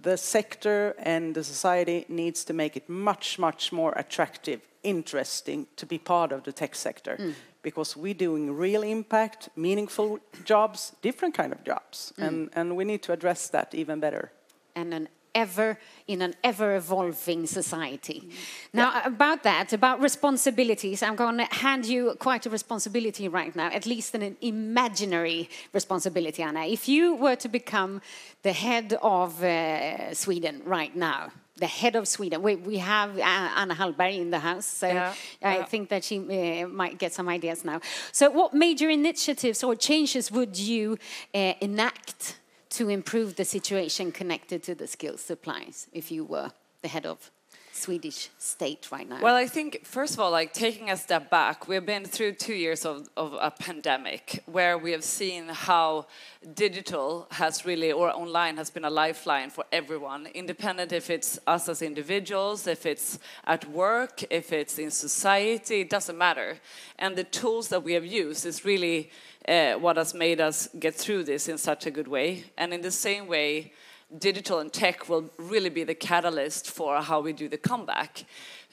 the 0.03 0.17
sector 0.17 0.95
and 0.99 1.35
the 1.35 1.45
society 1.45 2.07
needs 2.09 2.45
to 2.45 2.53
make 2.53 2.77
it 2.77 2.89
much, 2.89 3.39
much 3.39 3.73
more 3.73 3.93
attractive 3.97 4.61
interesting 4.89 5.67
to 5.77 5.87
be 5.87 5.99
part 5.99 6.33
of 6.33 6.43
the 6.43 6.53
tech 6.53 6.75
sector 6.75 7.17
mm. 7.19 7.35
because 7.63 7.97
we're 7.97 8.15
doing 8.15 8.57
real 8.57 8.83
impact, 8.83 9.49
meaningful 9.57 10.19
jobs, 10.45 10.93
different 11.03 11.35
kind 11.35 11.53
of 11.53 11.63
jobs, 11.65 12.13
mm. 12.19 12.27
and, 12.27 12.51
and 12.55 12.77
we 12.77 12.85
need 12.85 13.03
to 13.03 13.13
address 13.13 13.49
that 13.51 13.75
even 13.75 14.01
better. 14.01 14.31
And 14.75 14.95
an 14.95 15.09
ever 15.35 15.79
in 16.07 16.23
an 16.23 16.35
ever 16.43 16.77
evolving 16.77 17.47
society. 17.47 18.21
Mm. 18.21 18.33
Now, 18.73 18.91
yeah. 18.93 19.07
about 19.07 19.43
that, 19.43 19.73
about 19.73 20.01
responsibilities, 20.01 21.03
I'm 21.03 21.17
going 21.17 21.39
to 21.39 21.45
hand 21.67 21.87
you 21.87 22.17
quite 22.19 22.47
a 22.47 22.51
responsibility 22.51 23.29
right 23.29 23.55
now, 23.55 23.69
at 23.69 23.87
least 23.87 24.15
an 24.15 24.37
imaginary 24.41 25.49
responsibility, 25.73 26.43
Anna. 26.43 26.65
If 26.67 26.89
you 26.89 27.15
were 27.15 27.37
to 27.37 27.49
become 27.49 28.01
the 28.43 28.53
head 28.53 28.99
of 29.03 29.43
uh, 29.43 30.15
Sweden 30.15 30.63
right 30.65 30.95
now, 30.97 31.31
the 31.59 31.67
head 31.67 31.97
of 31.97 32.07
Sweden. 32.09 32.43
We, 32.43 32.57
we 32.57 32.79
have 32.79 33.19
Anna 33.19 33.75
Hallberg 33.75 34.19
in 34.19 34.31
the 34.31 34.39
house, 34.39 34.67
so 34.67 34.87
yeah, 34.87 35.15
I 35.43 35.57
yeah. 35.59 35.65
think 35.65 35.89
that 35.91 36.05
she 36.05 36.19
uh, 36.63 36.69
might 36.69 36.99
get 36.99 37.13
some 37.13 37.29
ideas 37.29 37.65
now. 37.65 37.81
So, 38.13 38.31
what 38.31 38.55
major 38.55 38.89
initiatives 38.89 39.63
or 39.63 39.75
changes 39.75 40.31
would 40.31 40.59
you 40.59 40.99
uh, 41.35 41.55
enact 41.61 42.39
to 42.71 42.89
improve 42.89 43.37
the 43.37 43.45
situation 43.45 44.13
connected 44.13 44.63
to 44.63 44.75
the 44.75 44.87
skills 44.87 45.21
supplies 45.21 45.89
if 45.93 46.11
you 46.13 46.25
were 46.25 46.53
the 46.83 46.89
head 46.89 47.07
of 47.07 47.31
Swedish 47.79 48.29
state 48.39 48.89
right 48.91 49.09
now? 49.09 49.21
Well, 49.21 49.37
I 49.37 49.47
think, 49.47 49.85
first 49.85 50.15
of 50.15 50.21
all, 50.21 50.31
like 50.31 50.53
taking 50.53 50.91
a 50.91 50.97
step 50.97 51.31
back, 51.31 51.69
we've 51.69 51.87
been 51.87 52.05
through 52.05 52.33
two 52.33 52.55
years 52.55 52.85
of, 52.85 53.09
of 53.17 53.35
a 53.41 53.51
pandemic 53.51 54.43
where 54.47 54.77
we 54.77 54.93
have 54.93 55.05
seen 55.05 55.49
how 55.49 56.07
digital 56.55 57.27
has 57.31 57.65
really, 57.65 57.93
or 57.93 58.11
online 58.11 58.57
has 58.57 58.71
been 58.71 58.85
a 58.85 58.91
lifeline 58.91 59.51
for 59.51 59.65
everyone, 59.73 60.27
independent 60.35 60.93
if 60.93 61.11
it's 61.11 61.39
us 61.47 61.69
as 61.69 61.83
individuals, 61.83 62.67
if 62.67 62.87
it's 62.87 63.19
at 63.45 63.69
work, 63.71 64.25
if 64.31 64.53
it's 64.53 64.79
in 64.79 64.91
society, 64.91 65.81
it 65.81 65.91
doesn't 65.91 66.19
matter. 66.19 66.59
And 66.99 67.17
the 67.17 67.25
tools 67.25 67.69
that 67.69 67.83
we 67.83 67.93
have 67.95 68.07
used 68.07 68.45
is 68.47 68.65
really 68.65 69.11
uh, 69.49 69.75
what 69.75 69.97
has 69.97 70.15
made 70.15 70.41
us 70.41 70.69
get 70.79 70.95
through 70.95 71.25
this 71.25 71.49
in 71.49 71.59
such 71.59 71.87
a 71.87 71.91
good 71.91 72.09
way. 72.09 72.45
And 72.57 72.73
in 72.75 72.83
the 72.83 72.91
same 72.91 73.27
way, 73.27 73.73
digital 74.17 74.59
and 74.59 74.73
tech 74.73 75.09
will 75.09 75.31
really 75.37 75.69
be 75.69 75.85
the 75.85 75.95
catalyst 75.95 76.71
for 76.71 77.03
how 77.03 77.21
we 77.21 77.33
do 77.33 77.49
the 77.49 77.59
comeback. 77.59 78.25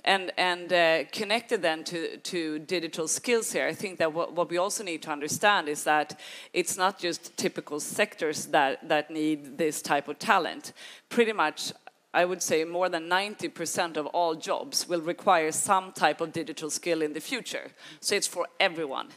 And, 0.05 0.31
and 0.37 0.71
uh, 0.71 1.05
connected 1.11 1.63
then 1.63 1.83
to, 1.85 2.17
to 2.17 2.59
digital 2.59 3.07
skills 3.07 3.51
here, 3.51 3.67
I 3.67 3.73
think 3.73 3.97
that 3.97 4.13
what, 4.13 4.33
what 4.33 4.51
we 4.51 4.57
also 4.57 4.83
need 4.83 5.01
to 5.01 5.11
understand 5.11 5.67
is 5.67 5.83
that 5.85 6.19
it's 6.53 6.77
not 6.77 6.99
just 6.99 7.35
typical 7.37 7.79
sectors 7.79 8.45
that, 8.47 8.87
that 8.87 9.09
need 9.09 9.57
this 9.57 9.81
type 9.81 10.07
of 10.07 10.19
talent. 10.19 10.73
Pretty 11.09 11.33
much 11.33 11.73
I 12.15 12.23
would 12.23 12.41
say 12.41 12.63
more 12.63 12.87
than 12.87 13.09
90% 13.09 13.97
of 13.97 14.05
all 14.07 14.35
jobs 14.35 14.87
will 14.87 15.01
require 15.01 15.51
some 15.51 15.91
type 15.91 16.21
of 16.21 16.31
digital 16.31 16.69
skill 16.69 17.01
in 17.01 17.11
the 17.11 17.19
future. 17.19 17.67
So 17.99 18.15
it's 18.15 18.27
for 18.27 18.47
everyone. 18.57 19.09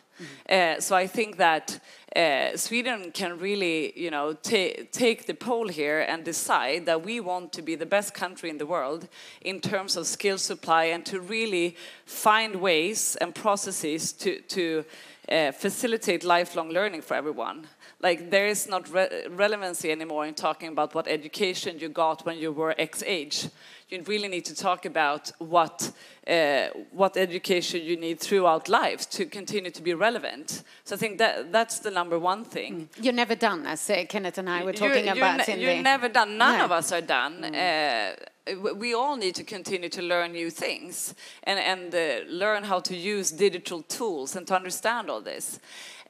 Uh, 0.49 0.81
so 0.81 0.97
I 0.97 1.07
think 1.07 1.37
that 1.37 1.79
uh, 2.17 2.57
Sweden 2.57 3.13
can 3.13 3.39
really, 3.39 3.93
you 3.97 4.11
know, 4.11 4.33
ta 4.33 4.83
take 4.91 5.27
the 5.27 5.35
pole 5.35 5.69
here 5.69 6.01
and 6.09 6.25
decide 6.25 6.87
that 6.87 7.05
we 7.05 7.21
want 7.21 7.53
to 7.53 7.63
be 7.63 7.77
the 7.77 7.87
best 7.87 8.15
country 8.15 8.51
in 8.51 8.59
the 8.59 8.67
world 8.67 9.09
in 9.43 9.61
terms 9.61 9.97
of 9.97 10.07
skill 10.07 10.39
supply 10.39 10.85
and 10.95 11.07
to 11.07 11.21
really 11.21 11.77
find 12.05 12.57
ways 12.57 13.17
and 13.21 13.33
processes 13.33 14.13
to, 14.13 14.41
to 14.41 14.85
uh, 15.31 15.53
facilitate 15.53 16.25
lifelong 16.25 16.71
learning 16.71 17.03
for 17.03 17.15
everyone. 17.15 17.67
Like 18.01 18.31
there 18.31 18.47
is 18.47 18.69
not 18.69 18.89
re 18.93 19.27
relevancy 19.31 19.91
anymore 19.91 20.27
in 20.27 20.35
talking 20.35 20.69
about 20.69 20.95
what 20.95 21.09
education 21.09 21.79
you 21.79 21.89
got 21.89 22.25
when 22.25 22.39
you 22.39 22.53
were 22.53 22.75
X 22.79 23.03
age 23.07 23.49
you 23.91 24.03
really 24.03 24.29
need 24.29 24.45
to 24.45 24.55
talk 24.55 24.85
about 24.85 25.33
what, 25.39 25.93
uh, 26.27 26.69
what 26.91 27.17
education 27.17 27.83
you 27.83 27.97
need 27.97 28.21
throughout 28.21 28.69
life 28.69 29.09
to 29.11 29.25
continue 29.25 29.71
to 29.71 29.83
be 29.83 29.95
relevant. 29.95 30.63
So 30.85 30.95
I 30.95 30.99
think 30.99 31.19
that 31.19 31.53
that's 31.53 31.79
the 31.79 31.91
number 31.91 32.19
one 32.19 32.45
thing. 32.45 32.89
Mm. 32.99 33.05
You're 33.05 33.15
never 33.15 33.35
done, 33.35 33.67
as 33.67 33.89
uh, 33.89 34.05
Kenneth 34.09 34.39
and 34.39 34.51
I 34.51 34.63
were 34.63 34.75
talking 34.75 35.07
you're, 35.07 35.17
about. 35.17 35.49
You're, 35.49 35.57
in 35.57 35.63
you're 35.63 35.77
the... 35.77 35.83
never 35.83 36.09
done. 36.09 36.37
None 36.37 36.59
no. 36.59 36.65
of 36.67 36.73
us 36.73 36.93
are 36.93 37.01
done. 37.01 37.43
Mm. 37.43 38.15
Uh, 38.15 38.75
we 38.75 38.95
all 38.95 39.17
need 39.17 39.35
to 39.35 39.45
continue 39.45 39.91
to 39.91 40.03
learn 40.03 40.33
new 40.33 40.51
things 40.51 41.15
and, 41.45 41.59
and 41.59 41.95
uh, 41.95 42.27
learn 42.31 42.65
how 42.65 42.81
to 42.81 42.97
use 42.97 43.31
digital 43.31 43.83
tools 43.83 44.37
and 44.37 44.47
to 44.47 44.55
understand 44.55 45.11
all 45.11 45.21
this. 45.21 45.61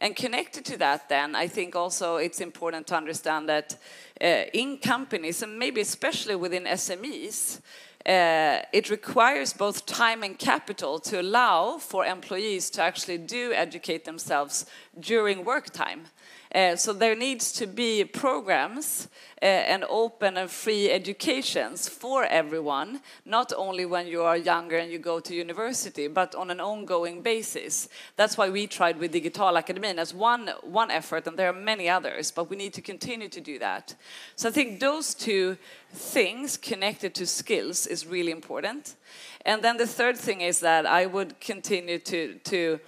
And 0.00 0.14
connected 0.14 0.64
to 0.66 0.76
that, 0.78 1.08
then, 1.08 1.34
I 1.34 1.48
think 1.48 1.74
also 1.74 2.16
it's 2.16 2.40
important 2.40 2.86
to 2.86 2.96
understand 2.96 3.48
that 3.48 3.76
uh, 4.20 4.44
in 4.52 4.78
companies, 4.78 5.42
and 5.42 5.58
maybe 5.58 5.80
especially 5.80 6.36
within 6.36 6.64
SMEs, 6.64 7.60
uh, 8.06 8.62
it 8.72 8.90
requires 8.90 9.52
both 9.52 9.86
time 9.86 10.22
and 10.22 10.38
capital 10.38 11.00
to 11.00 11.20
allow 11.20 11.78
for 11.78 12.06
employees 12.06 12.70
to 12.70 12.82
actually 12.82 13.18
do 13.18 13.52
educate 13.52 14.04
themselves 14.04 14.66
during 15.00 15.44
work 15.44 15.70
time. 15.70 16.06
Uh, 16.54 16.76
so 16.76 16.92
there 16.92 17.14
needs 17.14 17.52
to 17.52 17.66
be 17.66 18.04
programs 18.04 19.08
uh, 19.42 19.44
and 19.44 19.84
open 19.88 20.36
and 20.36 20.50
free 20.50 20.90
educations 20.90 21.88
for 21.88 22.24
everyone, 22.24 23.00
not 23.24 23.52
only 23.56 23.84
when 23.84 24.06
you 24.06 24.22
are 24.22 24.36
younger 24.36 24.78
and 24.78 24.90
you 24.90 24.98
go 24.98 25.20
to 25.20 25.34
university, 25.34 26.08
but 26.08 26.34
on 26.34 26.50
an 26.50 26.60
ongoing 26.60 27.22
basis. 27.22 27.88
That's 28.16 28.38
why 28.38 28.48
we 28.48 28.66
tried 28.66 28.98
with 28.98 29.12
Digital 29.12 29.56
Academy 29.56 29.88
as 29.98 30.14
one, 30.14 30.50
one 30.62 30.90
effort, 30.90 31.26
and 31.26 31.36
there 31.36 31.50
are 31.50 31.52
many 31.52 31.88
others, 31.88 32.30
but 32.30 32.50
we 32.50 32.56
need 32.56 32.72
to 32.74 32.82
continue 32.82 33.28
to 33.28 33.40
do 33.40 33.58
that. 33.58 33.94
So 34.36 34.48
I 34.48 34.52
think 34.52 34.80
those 34.80 35.14
two 35.14 35.56
things 35.92 36.56
connected 36.56 37.14
to 37.14 37.26
skills 37.26 37.86
is 37.86 38.06
really 38.06 38.32
important. 38.32 38.96
And 39.44 39.62
then 39.62 39.76
the 39.76 39.86
third 39.86 40.16
thing 40.16 40.40
is 40.40 40.60
that 40.60 40.86
I 40.86 41.06
would 41.06 41.40
continue 41.40 41.98
to, 42.00 42.34
to 42.44 42.80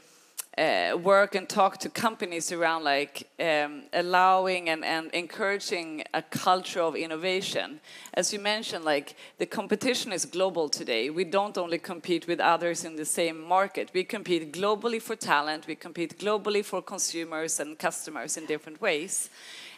uh, 0.59 0.97
work 0.97 1.35
and 1.35 1.49
talk 1.49 1.79
to 1.79 1.89
companies 1.89 2.53
around 2.53 2.83
like 2.83 3.29
um, 3.39 3.85
allowing 3.93 4.69
and, 4.69 4.85
and 4.85 5.11
encouraging 5.13 6.03
a 6.13 6.23
culture 6.23 6.81
of 6.81 6.97
innovation. 6.97 7.81
As 8.15 8.33
you 8.33 8.41
mentioned, 8.41 8.85
like 8.85 9.17
the 9.39 9.47
competition 9.47 10.13
is 10.13 10.25
global 10.25 10.69
today. 10.69 11.09
We 11.09 11.25
don't 11.25 11.57
only 11.57 11.79
compete 11.79 12.27
with 12.27 12.41
others 12.41 12.85
in 12.85 12.97
the 12.97 13.05
same 13.05 13.41
market. 13.41 13.91
We 13.95 14.05
compete 14.05 14.53
globally 14.53 15.01
for 15.01 15.17
talent. 15.17 15.67
We 15.67 15.77
compete 15.77 16.19
globally 16.19 16.65
for 16.65 16.83
consumers 16.83 17.61
and 17.61 17.79
customers 17.79 18.37
in 18.37 18.47
different 18.47 18.81
ways, 18.81 19.31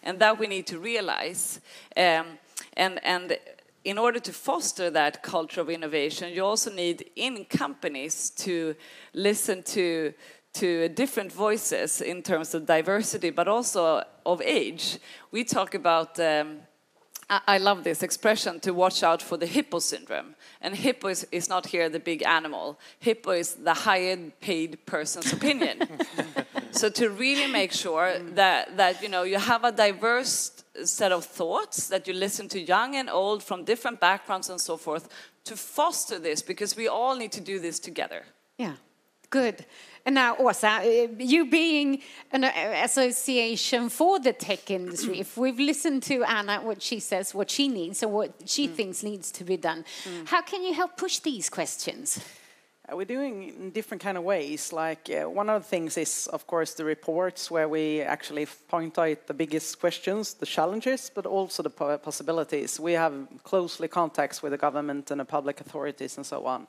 and 0.02 0.18
that 0.20 0.38
we 0.38 0.46
need 0.46 0.66
to 0.68 0.78
realize. 0.78 1.60
Um, 1.96 2.38
and 2.76 2.98
and 3.04 3.36
in 3.84 3.98
order 3.98 4.20
to 4.20 4.32
foster 4.32 4.90
that 4.90 5.22
culture 5.22 5.60
of 5.60 5.68
innovation, 5.68 6.32
you 6.32 6.44
also 6.44 6.72
need 6.72 7.10
in 7.16 7.44
companies 7.44 8.30
to 8.30 8.76
listen 9.12 9.62
to 9.64 10.14
to 10.54 10.88
different 10.88 11.32
voices 11.32 12.00
in 12.00 12.23
terms 12.23 12.54
of 12.54 12.66
diversity, 12.66 13.30
but 13.30 13.49
also 13.49 14.04
of 14.26 14.42
age. 14.42 14.99
We 15.30 15.44
talk 15.44 15.75
about, 15.75 16.21
um, 16.21 16.61
I, 17.30 17.56
love 17.59 17.85
this 17.85 18.02
expression, 18.02 18.61
to 18.61 18.73
watch 18.73 19.02
out 19.02 19.23
for 19.23 19.38
the 19.38 19.47
hippo 19.47 19.78
syndrome. 19.78 20.35
And 20.61 20.76
hippo 20.76 21.09
is, 21.09 21.26
is 21.32 21.49
not 21.49 21.66
here 21.66 21.88
the 21.88 22.00
big 22.00 22.23
animal. 22.23 22.78
Hippo 22.99 23.30
is 23.30 23.55
the 23.55 23.72
higher 23.72 24.16
paid 24.40 24.85
person's 24.85 25.33
opinion. 25.33 25.88
so 26.70 26.90
to 26.90 27.09
really 27.09 27.50
make 27.50 27.72
sure 27.72 28.18
that, 28.35 28.76
that 28.76 29.03
you, 29.03 29.09
know, 29.09 29.22
you 29.22 29.38
have 29.38 29.64
a 29.64 29.72
diverse 29.72 30.62
set 30.85 31.12
of 31.12 31.24
thoughts, 31.24 31.88
that 31.88 32.07
you 32.07 32.12
listen 32.12 32.48
to 32.48 32.61
young 32.61 32.96
and 32.96 33.09
old 33.09 33.42
from 33.42 33.64
different 33.64 34.00
backgrounds 34.00 34.50
and 34.50 34.61
so 34.61 34.76
forth, 34.76 35.09
to 35.44 35.57
foster 35.57 36.18
this, 36.18 36.42
because 36.42 36.76
we 36.76 36.88
all 36.88 37.16
need 37.16 37.33
to 37.33 37.40
do 37.40 37.59
this 37.59 37.79
together. 37.79 38.24
Yeah, 38.59 38.74
good. 39.33 39.64
And 40.05 40.14
now, 40.14 40.37
Åsa, 40.37 40.73
uh, 40.81 41.09
you 41.18 41.47
being 41.47 42.03
an 42.33 42.45
uh, 42.45 42.53
association 42.85 43.88
for 43.88 44.18
the 44.18 44.33
tech 44.33 44.71
industry, 44.71 45.21
if 45.21 45.37
we've 45.37 45.59
listened 45.59 46.03
to 46.05 46.25
Anna, 46.25 46.61
what 46.61 46.83
she 46.83 47.01
says, 47.01 47.35
what 47.35 47.51
she 47.51 47.68
needs, 47.68 48.03
or 48.03 48.09
what 48.09 48.33
she 48.47 48.68
mm. 48.68 48.75
thinks 48.75 49.03
needs 49.03 49.31
to 49.33 49.45
be 49.45 49.57
done, 49.57 49.85
mm. 50.05 50.29
how 50.29 50.42
can 50.42 50.62
you 50.62 50.75
help 50.75 50.97
push 50.97 51.21
these 51.21 51.49
questions? 51.49 52.21
Uh, 52.88 52.97
we're 52.97 53.07
doing 53.07 53.45
in 53.61 53.71
different 53.71 54.03
kind 54.03 54.18
of 54.18 54.25
ways. 54.25 54.73
Like 54.73 55.09
uh, 55.09 55.31
one 55.31 55.49
of 55.49 55.62
the 55.62 55.68
things 55.68 55.97
is, 55.97 56.27
of 56.33 56.49
course, 56.49 56.75
the 56.75 56.85
reports 56.85 57.49
where 57.49 57.68
we 57.68 58.03
actually 58.03 58.47
point 58.68 58.99
out 58.99 59.29
the 59.29 59.35
biggest 59.35 59.79
questions, 59.79 60.35
the 60.35 60.47
challenges, 60.47 61.12
but 61.14 61.27
also 61.27 61.62
the 61.62 61.71
possibilities. 61.71 62.81
We 62.81 62.95
have 62.95 63.14
closely 63.45 63.87
contacts 63.87 64.42
with 64.42 64.51
the 64.51 64.59
government 64.59 65.12
and 65.12 65.21
the 65.21 65.25
public 65.25 65.61
authorities 65.61 66.16
and 66.16 66.27
so 66.27 66.45
on. 66.45 66.66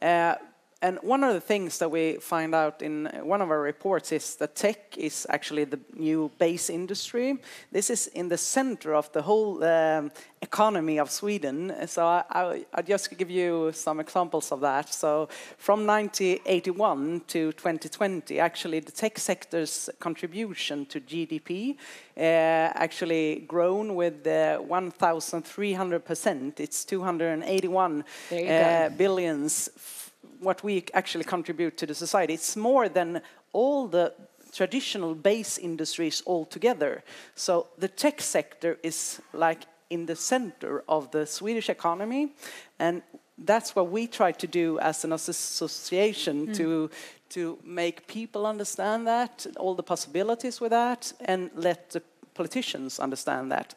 Uh, 0.00 0.36
and 0.80 0.96
one 1.02 1.24
of 1.24 1.34
the 1.34 1.40
things 1.40 1.78
that 1.78 1.90
we 1.90 2.18
find 2.20 2.54
out 2.54 2.82
in 2.82 3.06
one 3.22 3.42
of 3.42 3.50
our 3.50 3.60
reports 3.60 4.12
is 4.12 4.36
that 4.36 4.54
tech 4.54 4.96
is 4.96 5.26
actually 5.28 5.64
the 5.64 5.80
new 5.96 6.30
base 6.38 6.70
industry. 6.70 7.38
This 7.72 7.90
is 7.90 8.06
in 8.06 8.28
the 8.28 8.38
center 8.38 8.94
of 8.94 9.10
the 9.12 9.22
whole 9.22 9.64
um, 9.64 10.12
economy 10.40 11.00
of 11.00 11.10
Sweden. 11.10 11.74
So 11.88 12.06
I, 12.06 12.22
I, 12.30 12.64
I'll 12.72 12.84
just 12.84 13.18
give 13.18 13.28
you 13.28 13.72
some 13.72 13.98
examples 13.98 14.52
of 14.52 14.60
that. 14.60 14.94
So 14.94 15.28
from 15.56 15.84
1981 15.84 17.22
to 17.26 17.52
2020, 17.52 18.38
actually 18.38 18.78
the 18.78 18.92
tech 18.92 19.18
sector's 19.18 19.90
contribution 19.98 20.86
to 20.86 21.00
GDP 21.00 21.76
uh, 22.16 22.20
actually 22.20 23.40
grown 23.48 23.96
with 23.96 24.24
uh, 24.28 24.60
1,300%. 24.60 26.60
It's 26.60 26.84
281 26.84 28.04
uh, 28.30 28.90
billions 28.90 29.70
what 30.40 30.62
we 30.62 30.84
actually 30.94 31.24
contribute 31.24 31.76
to 31.78 31.86
the 31.86 31.94
society. 31.94 32.34
It's 32.34 32.56
more 32.56 32.88
than 32.88 33.20
all 33.52 33.88
the 33.88 34.14
traditional 34.52 35.14
base 35.14 35.58
industries 35.58 36.22
altogether. 36.26 37.02
So 37.34 37.68
the 37.78 37.88
tech 37.88 38.20
sector 38.20 38.78
is 38.82 39.20
like 39.32 39.64
in 39.90 40.06
the 40.06 40.16
center 40.16 40.84
of 40.88 41.10
the 41.10 41.26
Swedish 41.26 41.68
economy, 41.68 42.34
and 42.78 43.02
that's 43.38 43.74
what 43.76 43.90
we 43.90 44.06
try 44.06 44.32
to 44.32 44.46
do 44.46 44.78
as 44.80 45.04
an 45.04 45.12
association 45.12 46.48
mm. 46.48 46.56
to 46.56 46.90
to 47.30 47.58
make 47.62 48.06
people 48.06 48.46
understand 48.46 49.06
that, 49.06 49.46
all 49.58 49.74
the 49.74 49.82
possibilities 49.82 50.62
with 50.62 50.70
that, 50.70 51.12
and 51.26 51.50
let 51.54 51.90
the 51.90 52.02
politicians 52.32 52.98
understand 52.98 53.52
that. 53.52 53.74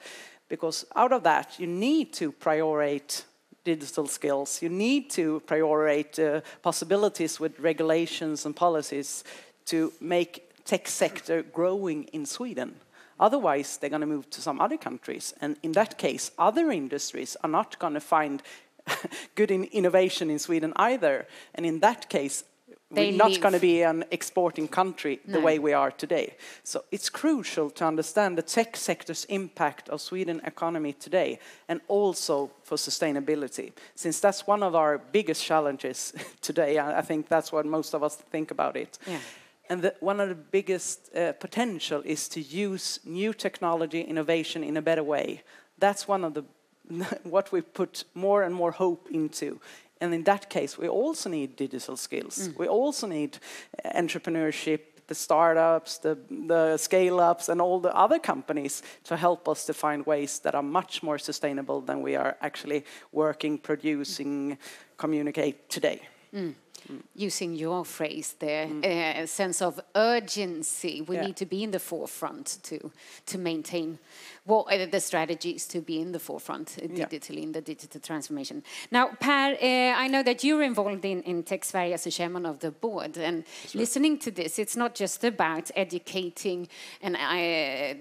Because 0.48 0.86
out 0.96 1.12
of 1.12 1.24
that, 1.24 1.60
you 1.60 1.68
need 1.68 2.14
to 2.14 2.32
prioritize 2.32 3.24
digital 3.64 4.08
skills. 4.08 4.62
You 4.62 4.70
need 4.70 5.10
to 5.12 5.42
prioritize 5.46 6.20
uh, 6.20 6.42
possibilities 6.62 7.40
with 7.40 7.60
regulations 7.60 8.46
and 8.46 8.56
policies 8.56 9.24
to 9.66 9.94
make 10.00 10.50
tech 10.66 10.88
sector 10.88 11.44
growing 11.44 12.06
in 12.06 12.26
Sweden. 12.26 12.76
Otherwise, 13.20 13.78
they're 13.78 13.90
going 13.90 14.02
to 14.02 14.08
move 14.08 14.30
to 14.32 14.42
some 14.42 14.60
other 14.60 14.78
countries. 14.78 15.34
And 15.42 15.56
in 15.62 15.74
that 15.74 15.98
case, 15.98 16.32
other 16.40 16.72
industries 16.72 17.38
are 17.44 17.50
not 17.50 17.78
going 17.78 17.94
to 17.94 18.00
find 18.00 18.42
good 19.36 19.52
in 19.52 19.66
innovation 19.66 20.30
in 20.32 20.40
Sweden 20.40 20.74
either. 20.76 21.28
And 21.54 21.66
in 21.66 21.80
that 21.82 22.10
case, 22.10 22.44
we're 22.92 23.12
not 23.12 23.40
going 23.40 23.54
to 23.54 23.60
be 23.60 23.84
an 23.84 24.04
exporting 24.12 24.68
country 24.68 25.20
no. 25.26 25.34
the 25.34 25.40
way 25.40 25.60
we 25.60 25.74
are 25.74 25.92
today. 25.92 26.36
So 26.64 26.84
it's 26.92 27.10
crucial 27.10 27.70
to 27.72 27.86
understand 27.86 28.38
the 28.38 28.42
tech 28.42 28.76
sector's 28.76 29.26
impact 29.26 29.90
of 29.90 30.02
Sweden 30.02 30.42
economy 30.46 30.94
today 30.94 31.40
and 31.68 31.82
also 31.88 32.52
for 32.64 32.78
sustainability. 32.78 33.72
Since 33.96 34.20
that's 34.20 34.46
one 34.46 34.64
of 34.64 34.76
our 34.76 34.98
biggest 34.98 35.44
challenges 35.44 36.14
today, 36.42 36.80
I 36.80 37.02
think 37.02 37.28
that's 37.28 37.52
what 37.52 37.66
most 37.66 37.94
of 37.94 38.04
us 38.04 38.16
think 38.16 38.52
about 38.52 38.76
it. 38.76 38.98
Yeah. 39.08 39.20
And 39.70 39.82
the, 39.82 39.96
one 40.02 40.20
of 40.20 40.28
the 40.28 40.36
biggest 40.36 41.16
uh, 41.16 41.32
potential 41.34 42.02
is 42.04 42.28
to 42.30 42.42
use 42.42 43.00
new 43.06 43.34
technology 43.34 44.02
innovation 44.02 44.64
in 44.64 44.76
a 44.76 44.82
better 44.82 45.04
way. 45.04 45.44
That's 45.78 46.08
one 46.08 46.26
of 46.26 46.34
the 46.34 46.44
what 47.24 47.52
we 47.52 47.62
put 47.62 48.04
more 48.14 48.44
and 48.44 48.54
more 48.54 48.72
hope 48.72 49.08
into 49.12 49.62
and 50.02 50.14
in 50.14 50.24
that 50.24 50.50
case, 50.50 50.78
we 50.78 50.90
also 50.90 51.30
need 51.30 51.56
digital 51.56 51.96
skills. 51.96 52.48
Mm. 52.48 52.58
We 52.58 52.68
also 52.68 53.08
need 53.08 53.38
entrepreneurship, 53.96 54.80
the 55.08 55.16
startups, 55.16 56.00
the, 56.00 56.18
the 56.48 56.78
scale 56.78 57.20
ups, 57.20 57.50
and 57.50 57.62
all 57.62 57.80
the 57.80 57.96
other 57.96 58.18
companies 58.18 58.82
to 59.04 59.16
help 59.16 59.48
us 59.48 59.66
to 59.66 59.74
find 59.74 60.06
ways 60.06 60.40
that 60.40 60.56
are 60.56 60.64
much 60.64 61.04
more 61.04 61.20
sustainable 61.20 61.82
than 61.82 62.02
we 62.02 62.16
are 62.16 62.36
actually 62.42 62.84
working, 63.12 63.60
producing, 63.60 64.58
communicate 64.98 65.70
today. 65.70 66.02
Mm 66.34 66.56
using 67.16 67.54
your 67.56 67.86
phrase 67.86 68.36
there, 68.40 68.68
mm. 68.68 68.84
a 68.84 69.28
sense 69.28 69.62
of 69.62 69.80
urgency. 69.96 71.02
We 71.02 71.16
yeah. 71.16 71.26
need 71.26 71.36
to 71.38 71.46
be 71.46 71.64
in 71.64 71.72
the 71.72 71.80
forefront 71.80 72.58
to 72.64 72.92
to 73.28 73.38
maintain 73.38 74.00
what 74.46 74.74
are 74.74 74.86
the 74.88 75.00
strategies 75.00 75.68
to 75.68 75.82
be 75.82 76.02
in 76.02 76.12
the 76.12 76.20
forefront 76.20 76.78
digitally 76.82 77.38
yeah. 77.38 77.44
in 77.44 77.52
the 77.52 77.62
digital 77.62 78.02
transformation. 78.02 78.64
Now, 78.90 79.10
Per, 79.20 79.58
uh, 79.62 79.94
I 79.96 80.08
know 80.08 80.24
that 80.24 80.44
you're 80.44 80.64
involved 80.64 81.06
in, 81.06 81.22
in 81.24 81.44
Tech 81.44 81.64
Sverige 81.64 81.94
as 81.94 82.08
a 82.08 82.12
chairman 82.12 82.48
of 82.48 82.60
the 82.60 82.72
board, 82.72 83.18
and 83.18 83.38
right. 83.38 83.76
listening 83.76 84.18
to 84.20 84.32
this, 84.32 84.58
it's 84.58 84.76
not 84.76 84.96
just 84.96 85.24
about 85.24 85.70
educating 85.76 86.68
and 87.02 87.16
uh, 87.16 87.94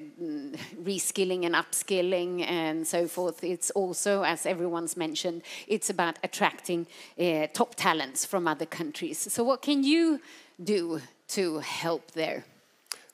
reskilling 0.82 1.44
and 1.44 1.54
upskilling 1.54 2.42
and 2.48 2.86
so 2.86 3.06
forth. 3.06 3.44
It's 3.44 3.70
also, 3.72 4.22
as 4.22 4.46
everyone's 4.46 4.96
mentioned, 4.96 5.42
it's 5.68 5.90
about 5.90 6.18
attracting 6.24 6.86
uh, 7.18 7.48
top 7.52 7.74
talents 7.74 8.24
from 8.24 8.48
other 8.48 8.66
countries. 8.66 9.18
So, 9.18 9.44
what 9.44 9.60
can 9.60 9.84
you 9.84 10.20
do 10.62 11.02
to 11.28 11.58
help 11.58 12.12
there? 12.12 12.44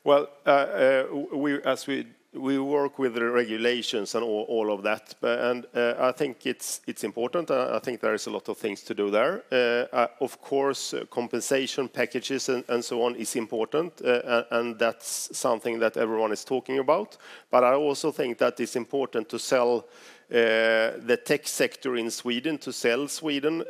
Well, 0.05 0.29
uh, 0.47 0.51
uh, 0.51 1.07
we, 1.33 1.61
as 1.63 1.89
we 1.89 2.07
we 2.39 2.59
work 2.59 2.99
with 2.99 3.15
the 3.15 3.25
regulations 3.25 4.15
and 4.15 4.25
all, 4.25 4.73
of 4.73 4.83
that, 4.83 5.15
and 5.23 5.67
uh, 5.75 5.95
I 5.99 6.13
think 6.13 6.47
it's 6.47 6.81
it's 6.87 7.05
important. 7.05 7.51
I 7.51 7.79
think 7.79 8.01
there 8.01 8.15
is 8.15 8.27
a 8.27 8.31
lot 8.31 8.49
of 8.49 8.59
things 8.59 8.83
to 8.83 8.95
do 8.95 9.11
there. 9.11 9.43
Uh, 9.51 9.97
uh, 9.97 10.07
of 10.21 10.41
course, 10.41 10.95
compensation 11.11 11.89
packages 11.89 12.49
and, 12.49 12.85
so 12.85 13.03
on 13.03 13.17
is 13.17 13.37
important, 13.37 14.01
and 14.51 14.79
that's 14.79 15.37
something 15.37 15.79
that 15.79 15.97
everyone 15.97 16.33
is 16.33 16.45
talking 16.45 16.79
about. 16.79 17.17
But 17.51 17.65
I 17.65 17.75
also 17.75 18.13
think 18.13 18.39
that 18.39 18.61
it's 18.61 18.77
important 18.77 19.29
to 19.29 19.39
sell. 19.39 19.87
The 20.29 21.21
tech 21.25 21.47
sector 21.47 21.95
in 21.97 22.11
Sweden 22.11 22.59
to 22.59 22.73
sell 22.73 23.07
Sweden. 23.07 23.63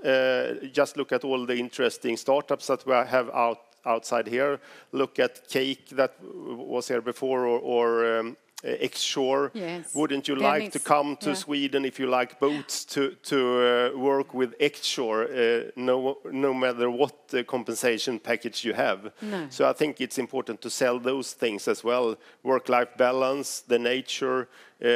just 0.72 0.96
look 0.96 1.12
at 1.12 1.22
all 1.22 1.44
the 1.44 1.58
interesting 1.58 2.16
startups 2.16 2.66
that 2.68 2.86
we 2.86 2.94
have 2.94 3.28
out 3.34 3.58
outside 3.86 4.26
here. 4.26 4.58
Look 4.92 5.18
at 5.18 5.48
Cake 5.48 5.88
that 5.90 6.14
was 6.22 6.88
here 6.88 7.00
before, 7.00 7.46
or, 7.46 7.58
or 7.60 8.18
um, 8.18 8.36
uh, 8.64 8.68
X-Shore. 8.80 9.50
Yes. 9.54 9.94
Wouldn't 9.94 10.28
you 10.28 10.36
like 10.36 10.72
to 10.72 10.78
come 10.78 11.16
to 11.16 11.30
yeah. 11.30 11.34
Sweden 11.34 11.84
if 11.84 11.98
you 11.98 12.06
like 12.06 12.40
boats 12.40 12.84
to 12.86 13.10
to 13.22 13.36
uh, 13.36 13.98
work 13.98 14.34
with 14.34 14.54
X-Shore, 14.58 15.24
uh, 15.24 15.70
no 15.76 16.18
no 16.24 16.54
matter 16.54 16.90
what 16.90 17.28
the 17.28 17.44
compensation 17.44 18.18
package 18.18 18.64
you 18.64 18.74
have? 18.74 19.12
No. 19.20 19.46
So 19.50 19.68
I 19.68 19.72
think 19.74 20.00
it's 20.00 20.18
important 20.18 20.60
to 20.62 20.70
sell 20.70 20.98
those 20.98 21.34
things 21.34 21.68
as 21.68 21.84
well: 21.84 22.16
work-life 22.42 22.96
balance, 22.96 23.62
the 23.68 23.78
nature, 23.78 24.48
uh, 24.80 24.86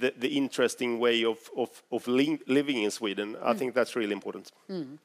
the, 0.00 0.12
the 0.18 0.28
interesting 0.28 0.98
way 0.98 1.24
of 1.24 1.38
of, 1.56 1.82
of 1.90 2.06
living 2.08 2.82
in 2.82 2.90
Sweden. 2.90 3.36
I 3.42 3.52
mm. 3.52 3.58
think 3.58 3.74
that's 3.74 3.94
really 3.96 4.12
important. 4.12 4.52
Mm. 4.68 4.98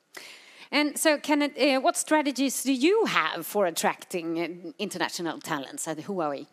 And 0.72 0.98
so, 0.98 1.18
Kenneth, 1.18 1.58
uh, 1.58 1.80
what 1.80 1.96
strategies 1.96 2.64
do 2.64 2.74
you 2.74 3.06
have 3.06 3.46
for 3.46 3.66
attracting 3.66 4.40
uh, 4.40 4.72
international 4.78 5.40
talents 5.40 5.88
at 5.88 5.98
Huawei? 5.98 6.48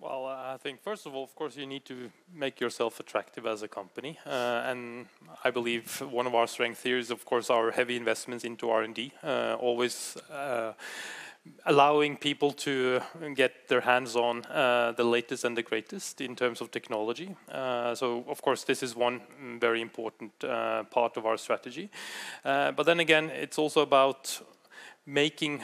Well, 0.00 0.26
uh, 0.26 0.54
I 0.54 0.58
think 0.58 0.80
first 0.80 1.06
of 1.06 1.16
all, 1.16 1.24
of 1.24 1.34
course, 1.34 1.56
you 1.56 1.66
need 1.66 1.84
to 1.86 2.12
make 2.32 2.60
yourself 2.60 3.00
attractive 3.00 3.46
as 3.46 3.62
a 3.62 3.68
company, 3.68 4.16
uh, 4.24 4.62
and 4.64 5.06
I 5.42 5.50
believe 5.50 6.00
one 6.02 6.24
of 6.24 6.36
our 6.36 6.46
strengths 6.46 6.84
here 6.84 6.98
is, 6.98 7.10
of 7.10 7.24
course, 7.24 7.50
our 7.50 7.72
heavy 7.72 7.96
investments 7.96 8.44
into 8.44 8.70
R 8.70 8.82
and 8.82 8.94
D. 8.94 9.12
Uh, 9.24 9.56
always 9.58 10.16
uh, 10.30 10.74
allowing 11.66 12.16
people 12.16 12.52
to 12.52 13.00
get 13.34 13.66
their 13.66 13.80
hands 13.80 14.14
on 14.14 14.44
uh, 14.44 14.92
the 14.96 15.02
latest 15.02 15.42
and 15.42 15.56
the 15.56 15.64
greatest 15.64 16.20
in 16.20 16.36
terms 16.36 16.60
of 16.60 16.70
technology. 16.70 17.34
Uh, 17.50 17.92
so, 17.96 18.24
of 18.28 18.40
course, 18.40 18.62
this 18.62 18.84
is 18.84 18.94
one 18.94 19.20
very 19.58 19.80
important 19.80 20.38
part 20.90 21.16
of 21.16 21.26
our 21.26 21.36
strategy. 21.36 21.90
but 22.44 22.84
then 22.84 23.00
again, 23.00 23.30
it's 23.30 23.58
also 23.58 23.80
about 23.80 24.40
making 25.06 25.58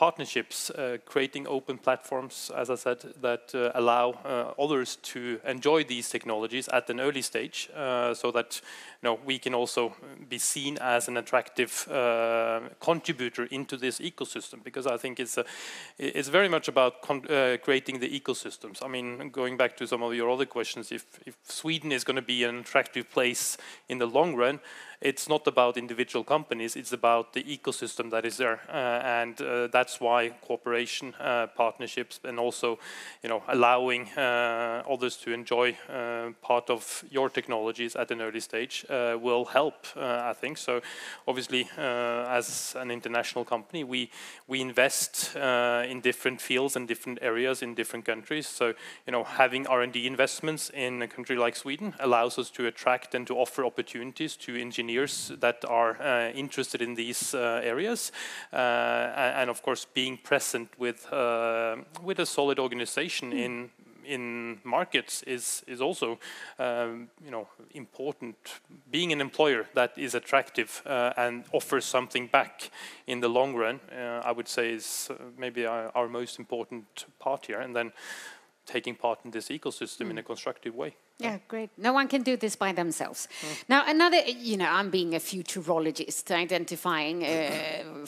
partnerships, 0.00 0.70
uh, 0.70 0.96
creating 1.04 1.46
open 1.46 1.76
platforms, 1.76 2.50
as 2.56 2.70
I 2.70 2.76
said, 2.76 3.00
that 3.20 3.54
uh, 3.54 3.70
allow 3.74 4.12
uh, 4.24 4.54
others 4.58 4.96
to 5.12 5.38
enjoy 5.44 5.84
these 5.84 6.08
technologies 6.08 6.68
at 6.68 6.88
an 6.88 7.00
early 7.00 7.20
stage, 7.20 7.68
so 8.14 8.30
that 8.32 8.62
you 9.02 9.06
know 9.06 9.18
we 9.26 9.38
can 9.38 9.54
also 9.54 9.94
be 10.28 10.38
seen 10.38 10.78
as 10.78 11.08
an 11.08 11.16
attractive 11.18 11.72
contributor 12.80 13.44
into 13.50 13.76
this 13.76 14.00
ecosystem. 14.00 14.64
Because 14.64 14.86
I 14.86 14.96
think 14.96 15.20
it's 15.20 15.38
it's 15.98 16.28
very 16.28 16.48
much 16.48 16.68
about 16.68 17.02
creating 17.66 18.00
the 18.00 18.20
ecosystems. 18.20 18.82
I 18.82 18.88
mean, 18.88 19.30
going 19.30 19.58
back 19.58 19.76
to 19.76 19.86
some 19.86 20.02
of 20.02 20.14
your 20.14 20.30
other 20.30 20.46
questions, 20.46 20.92
if 20.92 21.04
if 21.26 21.36
Sweden 21.42 21.92
is 21.92 22.04
going 22.04 22.20
to 22.22 22.28
be 22.34 22.48
an 22.48 22.60
attractive 22.60 23.04
place 23.10 23.58
in 23.88 23.98
the 23.98 24.06
long 24.06 24.34
run 24.34 24.60
it's 25.00 25.28
not 25.28 25.46
about 25.46 25.78
individual 25.78 26.22
companies, 26.22 26.76
it's 26.76 26.92
about 26.92 27.32
the 27.32 27.42
ecosystem 27.44 28.10
that 28.10 28.26
is 28.26 28.36
there. 28.36 28.60
Uh, 28.68 29.00
and 29.02 29.40
uh, 29.40 29.66
that's 29.68 29.98
why 29.98 30.28
cooperation, 30.42 31.14
uh, 31.18 31.46
partnerships, 31.46 32.20
and 32.24 32.38
also 32.38 32.78
you 33.22 33.28
know, 33.28 33.42
allowing 33.48 34.08
others 34.16 35.16
to 35.16 35.32
enjoy 35.32 35.76
part 36.42 36.68
of 36.68 37.04
your 37.10 37.30
technologies 37.30 37.96
at 37.96 38.10
an 38.10 38.20
early 38.20 38.40
stage 38.40 38.84
will 38.90 39.44
help, 39.46 39.86
I 39.96 40.32
think. 40.34 40.58
So 40.58 40.80
obviously, 41.26 41.68
as 41.78 42.74
an 42.78 42.90
international 42.90 43.44
company, 43.44 43.84
we, 43.84 44.10
we 44.46 44.60
invest 44.60 45.34
in 45.36 46.00
different 46.00 46.40
fields 46.40 46.76
and 46.76 46.86
different 46.86 47.18
areas 47.22 47.62
in 47.62 47.74
different 47.74 48.04
countries. 48.04 48.46
So 48.46 48.74
you 49.06 49.12
know, 49.12 49.24
having 49.24 49.66
R&D 49.66 50.06
investments 50.06 50.70
in 50.70 51.02
a 51.02 51.08
country 51.08 51.36
like 51.36 51.56
Sweden 51.56 51.94
allows 52.00 52.38
us 52.38 52.50
to 52.50 52.66
attract 52.66 53.14
and 53.14 53.26
to 53.26 53.34
offer 53.36 53.64
opportunities 53.64 54.36
to 54.36 54.60
engineers 54.60 54.89
engineers 54.90 55.32
that 55.40 55.64
are 55.68 56.00
uh, 56.00 56.30
interested 56.32 56.82
in 56.82 56.94
these 56.94 57.34
uh, 57.34 57.60
areas, 57.62 58.12
uh, 58.52 58.56
and 59.36 59.50
of 59.50 59.62
course 59.62 59.86
being 59.94 60.18
present 60.18 60.68
with 60.78 61.06
with 62.02 62.18
a 62.18 62.26
solid 62.26 62.58
organization 62.58 63.32
mm. 63.32 63.44
in 63.44 63.70
in 64.04 64.58
markets 64.64 65.22
is 65.26 65.62
is 65.66 65.80
also 65.80 66.18
um, 66.58 67.08
you 67.24 67.30
know 67.30 67.46
important. 67.74 68.36
Being 68.90 69.12
an 69.12 69.20
employer 69.20 69.66
that 69.74 69.90
is 69.96 70.14
attractive 70.14 70.82
uh, 70.86 71.12
and 71.16 71.44
offers 71.52 71.84
something 71.84 72.28
back 72.30 72.70
in 73.06 73.20
the 73.20 73.28
long 73.28 73.54
run, 73.56 73.80
uh, 73.92 74.28
I 74.28 74.32
would 74.32 74.48
say 74.48 74.74
is 74.74 75.10
uh, 75.10 75.14
maybe 75.38 75.66
our, 75.66 75.90
our, 75.94 76.08
most 76.08 76.38
important 76.38 77.06
part 77.18 77.46
here. 77.46 77.60
And 77.60 77.74
then 77.74 77.92
taking 78.72 78.94
part 78.94 79.18
in 79.24 79.30
this 79.30 79.48
ecosystem 79.48 80.06
mm. 80.06 80.10
in 80.10 80.18
a 80.18 80.22
constructive 80.22 80.74
way. 80.74 80.94
Yeah, 81.18 81.38
great. 81.48 81.70
No 81.76 81.92
one 81.92 82.08
can 82.08 82.22
do 82.22 82.36
this 82.36 82.56
by 82.56 82.72
themselves. 82.72 83.28
Mm. 83.42 83.64
Now, 83.68 83.84
another, 83.86 84.20
you 84.50 84.56
know, 84.56 84.70
I'm 84.70 84.90
being 84.90 85.14
a 85.14 85.18
futurologist, 85.18 86.30
identifying, 86.30 87.24
uh, 87.24 88.06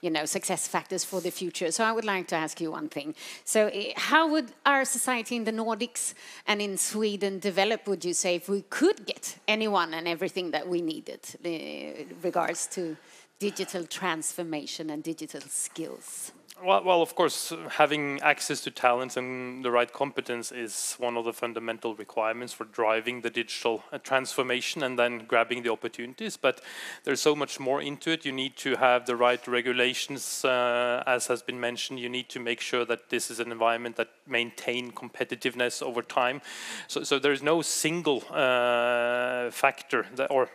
you 0.00 0.10
know, 0.10 0.24
success 0.26 0.68
factors 0.68 1.04
for 1.04 1.20
the 1.20 1.30
future. 1.30 1.72
So 1.72 1.82
I 1.84 1.92
would 1.92 2.04
like 2.04 2.28
to 2.28 2.36
ask 2.36 2.60
you 2.60 2.70
one 2.70 2.88
thing. 2.88 3.14
So, 3.44 3.68
uh, 3.68 3.72
how 3.96 4.28
would 4.32 4.52
our 4.64 4.84
society 4.84 5.34
in 5.36 5.44
the 5.44 5.52
Nordics 5.52 6.14
and 6.46 6.60
in 6.60 6.76
Sweden 6.76 7.40
develop, 7.40 7.88
would 7.88 8.04
you 8.04 8.14
say, 8.14 8.36
if 8.36 8.48
we 8.48 8.62
could 8.62 9.06
get 9.06 9.38
anyone 9.48 9.94
and 9.94 10.06
everything 10.06 10.52
that 10.52 10.68
we 10.68 10.80
needed 10.82 11.20
uh, 11.44 12.04
regards 12.22 12.66
to 12.68 12.96
digital 13.38 13.84
transformation 13.84 14.90
and 14.90 15.02
digital 15.02 15.42
skills? 15.48 16.32
Well, 16.64 16.82
well, 16.84 17.02
of 17.02 17.14
course, 17.14 17.52
having 17.72 18.18
access 18.22 18.62
to 18.62 18.70
talents 18.70 19.18
and 19.18 19.62
the 19.62 19.70
right 19.70 19.92
competence 19.92 20.50
is 20.50 20.94
one 20.98 21.18
of 21.18 21.26
the 21.26 21.32
fundamental 21.34 21.94
requirements 21.94 22.54
for 22.54 22.64
driving 22.64 23.20
the 23.20 23.28
digital 23.28 23.84
uh, 23.92 23.98
transformation 23.98 24.82
and 24.82 24.98
then 24.98 25.26
grabbing 25.26 25.62
the 25.64 25.70
opportunities. 25.70 26.38
But 26.38 26.62
there's 27.04 27.20
so 27.20 27.36
much 27.36 27.60
more 27.60 27.82
into 27.82 28.10
it. 28.10 28.24
You 28.24 28.32
need 28.32 28.56
to 28.56 28.76
have 28.76 29.04
the 29.04 29.16
right 29.16 29.46
regulations, 29.46 30.46
uh, 30.46 31.02
as 31.06 31.26
has 31.26 31.42
been 31.42 31.60
mentioned. 31.60 32.00
You 32.00 32.08
need 32.08 32.30
to 32.30 32.40
make 32.40 32.62
sure 32.62 32.86
that 32.86 33.10
this 33.10 33.30
is 33.30 33.38
an 33.38 33.52
environment 33.52 33.96
that 33.96 34.08
maintain 34.26 34.92
competitiveness 34.92 35.82
over 35.82 36.00
time. 36.00 36.40
So, 36.88 37.02
so 37.02 37.18
there 37.18 37.32
is 37.32 37.42
no 37.42 37.60
single 37.60 38.24
uh, 38.30 39.50
factor 39.50 40.06
that, 40.14 40.30
or 40.30 40.48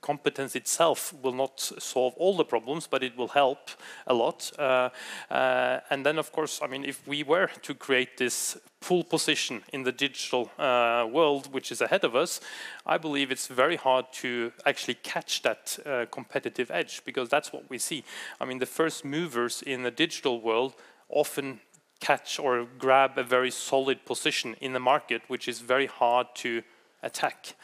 competence 0.00 0.56
itself 0.56 1.14
will 1.22 1.32
not 1.32 1.60
solve 1.60 2.14
all 2.16 2.36
the 2.36 2.44
problems, 2.44 2.86
but 2.86 3.02
it 3.02 3.16
will 3.16 3.28
help 3.28 3.70
a 4.06 4.14
lot. 4.14 4.50
Uh, 4.58 4.90
uh, 5.30 5.80
and 5.90 6.04
then, 6.04 6.18
of 6.18 6.32
course, 6.32 6.60
I 6.62 6.66
mean, 6.66 6.84
if 6.84 7.06
we 7.06 7.22
were 7.22 7.50
to 7.62 7.74
create 7.74 8.18
this 8.18 8.56
full 8.80 9.04
position 9.04 9.62
in 9.72 9.82
the 9.82 9.92
digital 9.92 10.50
uh, 10.58 11.06
world, 11.10 11.52
which 11.52 11.72
is 11.72 11.80
ahead 11.80 12.04
of 12.04 12.14
us, 12.14 12.40
I 12.84 12.98
believe 12.98 13.30
it's 13.30 13.48
very 13.48 13.76
hard 13.76 14.06
to 14.22 14.52
actually 14.64 14.98
catch 15.02 15.42
that 15.42 15.78
uh, 15.84 16.06
competitive 16.10 16.70
edge 16.70 17.02
because 17.04 17.28
that's 17.28 17.52
what 17.52 17.68
we 17.68 17.78
see. 17.78 18.04
I 18.40 18.44
mean, 18.44 18.58
the 18.58 18.66
first 18.66 19.04
movers 19.04 19.62
in 19.62 19.82
the 19.82 19.90
digital 19.90 20.40
world 20.40 20.74
often 21.08 21.60
catch 22.00 22.38
or 22.38 22.66
grab 22.78 23.18
a 23.18 23.22
very 23.22 23.50
solid 23.50 24.04
position 24.04 24.54
in 24.60 24.72
the 24.72 24.80
market, 24.80 25.22
which 25.28 25.48
is 25.48 25.60
very 25.60 25.86
hard 25.86 26.26
to 26.34 26.62
attack 27.02 27.54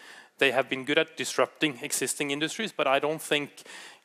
they 0.42 0.50
have 0.50 0.68
been 0.68 0.84
good 0.84 0.98
at 0.98 1.16
disrupting 1.16 1.78
existing 1.82 2.32
industries, 2.32 2.72
but 2.72 2.86
I 2.88 2.98
don't 2.98 3.22
think 3.22 3.48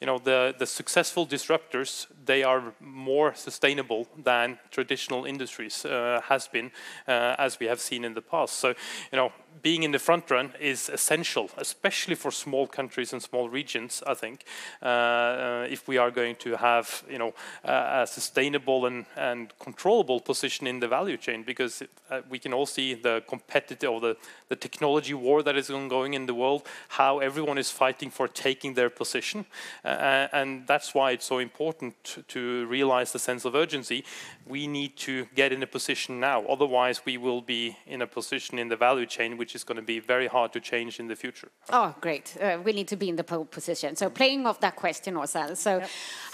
you 0.02 0.06
know 0.06 0.19
the 0.19 0.54
the 0.60 0.65
successful 0.65 1.26
disruptors 1.26 2.08
they 2.26 2.43
are 2.43 2.62
more 2.80 3.34
sustainable 3.36 4.06
than 4.23 4.60
traditional 4.69 5.26
industries 5.26 5.86
uh, 5.86 6.21
has 6.30 6.47
been 6.47 6.71
uh, 7.08 7.45
as 7.45 7.60
we 7.60 7.67
have 7.67 7.80
seen 7.80 8.06
in 8.06 8.13
the 8.13 8.21
past. 8.21 8.54
So 8.60 8.67
you 9.12 9.17
know 9.19 9.32
being 9.62 9.84
in 9.84 9.91
the 9.91 10.00
front 10.00 10.30
run 10.30 10.52
is 10.60 10.89
essential 10.89 11.50
especially 11.58 12.15
for 12.15 12.32
small 12.32 12.67
countries 12.67 13.13
and 13.13 13.22
small 13.22 13.50
regions 13.50 14.04
i 14.08 14.13
think 14.13 14.43
uh, 14.82 15.65
if 15.70 15.88
we 15.88 15.98
are 15.98 16.12
going 16.12 16.36
to 16.36 16.56
have 16.56 17.04
you 17.10 17.17
know 17.17 17.34
a 17.63 18.06
sustainable 18.08 18.86
and 18.86 19.06
and 19.15 19.54
controllable 19.60 20.20
position 20.20 20.67
in 20.67 20.80
the 20.80 20.88
value 20.88 21.17
chain 21.17 21.43
because 21.43 21.84
uh, 22.10 22.22
we 22.30 22.39
can 22.39 22.54
all 22.54 22.65
see 22.65 22.93
the 22.93 23.24
competitive 23.28 23.89
or 23.89 24.00
the 24.00 24.17
the 24.50 24.56
technology 24.56 25.13
war 25.13 25.43
that 25.43 25.58
is 25.58 25.70
ongoing 25.70 26.13
in 26.13 26.26
the 26.26 26.34
world 26.34 26.62
how 26.89 27.20
everyone 27.20 27.58
is 27.58 27.72
fighting 27.72 28.10
for 28.10 28.28
taking 28.28 28.74
their 28.74 28.89
position 28.89 29.46
uh, 29.86 30.28
and 30.32 30.67
that's 30.67 30.93
why 30.93 31.12
it's 31.12 31.26
so 31.26 31.39
important 31.39 32.24
to 32.28 32.65
realize 32.67 33.12
the 33.12 33.20
sense 33.20 33.46
of 33.46 33.56
urgency. 33.56 34.04
We 34.46 34.67
need 34.67 34.96
to 34.98 35.28
get 35.36 35.52
in 35.52 35.63
a 35.63 35.67
position 35.67 36.20
now. 36.20 36.46
Otherwise, 36.46 37.02
we 37.06 37.17
will 37.17 37.41
be 37.41 37.78
in 37.86 38.02
a 38.02 38.08
position 38.08 38.60
in 38.60 38.70
the 38.70 38.76
value 38.76 39.06
chain 39.06 39.38
which 39.38 39.56
is 39.58 39.63
going 39.70 39.82
to 39.84 39.88
be 39.96 40.00
very 40.13 40.28
hard 40.36 40.50
to 40.56 40.60
change 40.72 40.93
in 41.02 41.08
the 41.08 41.17
future. 41.24 41.50
Oh, 41.80 41.89
great. 42.06 42.28
Uh, 42.39 42.60
we 42.67 42.72
need 42.80 42.88
to 42.93 42.98
be 43.04 43.08
in 43.13 43.17
the 43.22 43.28
pole 43.34 43.48
position. 43.60 43.89
So, 44.02 44.06
playing 44.22 44.41
off 44.50 44.60
that 44.67 44.76
question, 44.84 45.12
also. 45.22 45.43
So, 45.65 45.72
yep. 45.80 45.89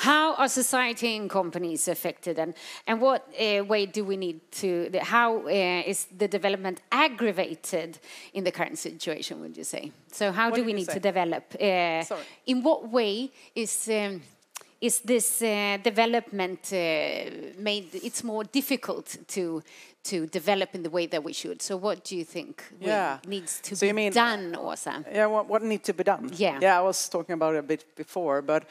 how 0.10 0.26
are 0.42 0.50
society 0.64 1.10
and 1.18 1.30
companies 1.30 1.88
affected, 1.88 2.36
and, 2.44 2.54
and 2.88 2.96
what 3.08 3.22
uh, 3.40 3.64
way 3.74 3.84
do 3.98 4.02
we 4.12 4.18
need 4.18 4.40
to, 4.64 4.68
how 5.16 5.30
uh, 5.48 5.92
is 5.92 6.00
the 6.24 6.28
development 6.38 6.78
aggravated 6.92 8.00
in 8.34 8.44
the 8.44 8.52
current 8.52 8.78
situation, 8.78 9.34
would 9.42 9.56
you 9.58 9.68
say? 9.76 9.84
So, 10.12 10.32
how 10.32 10.50
what 10.50 10.58
do 10.58 10.64
we 10.64 10.74
need 10.74 10.88
say? 10.88 10.96
to 10.96 11.00
develop? 11.00 11.44
Uh, 11.60 12.04
in 12.52 12.58
what 12.68 12.80
way 12.90 13.32
is 13.56 13.90
um, 13.90 14.22
is 14.84 15.00
this 15.00 15.42
uh, 15.42 15.78
development 15.82 16.60
uh, 16.74 16.78
made 17.58 17.88
it's 17.94 18.24
more 18.24 18.44
difficult 18.44 19.18
to 19.28 19.64
to 20.04 20.28
develop 20.28 20.76
in 20.76 20.84
the 20.84 20.90
way 20.90 21.06
that 21.08 21.24
we 21.24 21.32
should 21.32 21.62
so 21.62 21.78
what 21.78 22.04
do 22.04 22.18
you 22.18 22.26
think 22.26 22.64
yeah. 22.82 23.18
needs 23.26 23.62
to 23.62 23.76
so 23.76 23.88
be 23.88 23.94
mean, 23.94 24.12
done 24.12 24.54
Åsa? 24.56 25.06
yeah 25.10 25.26
what, 25.26 25.48
what 25.48 25.64
needs 25.64 25.84
to 25.84 25.94
be 25.94 26.04
done 26.04 26.30
yeah 26.36 26.60
yeah 26.62 26.78
i 26.78 26.82
was 26.82 27.08
talking 27.08 27.34
about 27.34 27.56
it 27.56 27.60
a 27.60 27.64
bit 27.64 27.86
before 27.96 28.42
but 28.42 28.64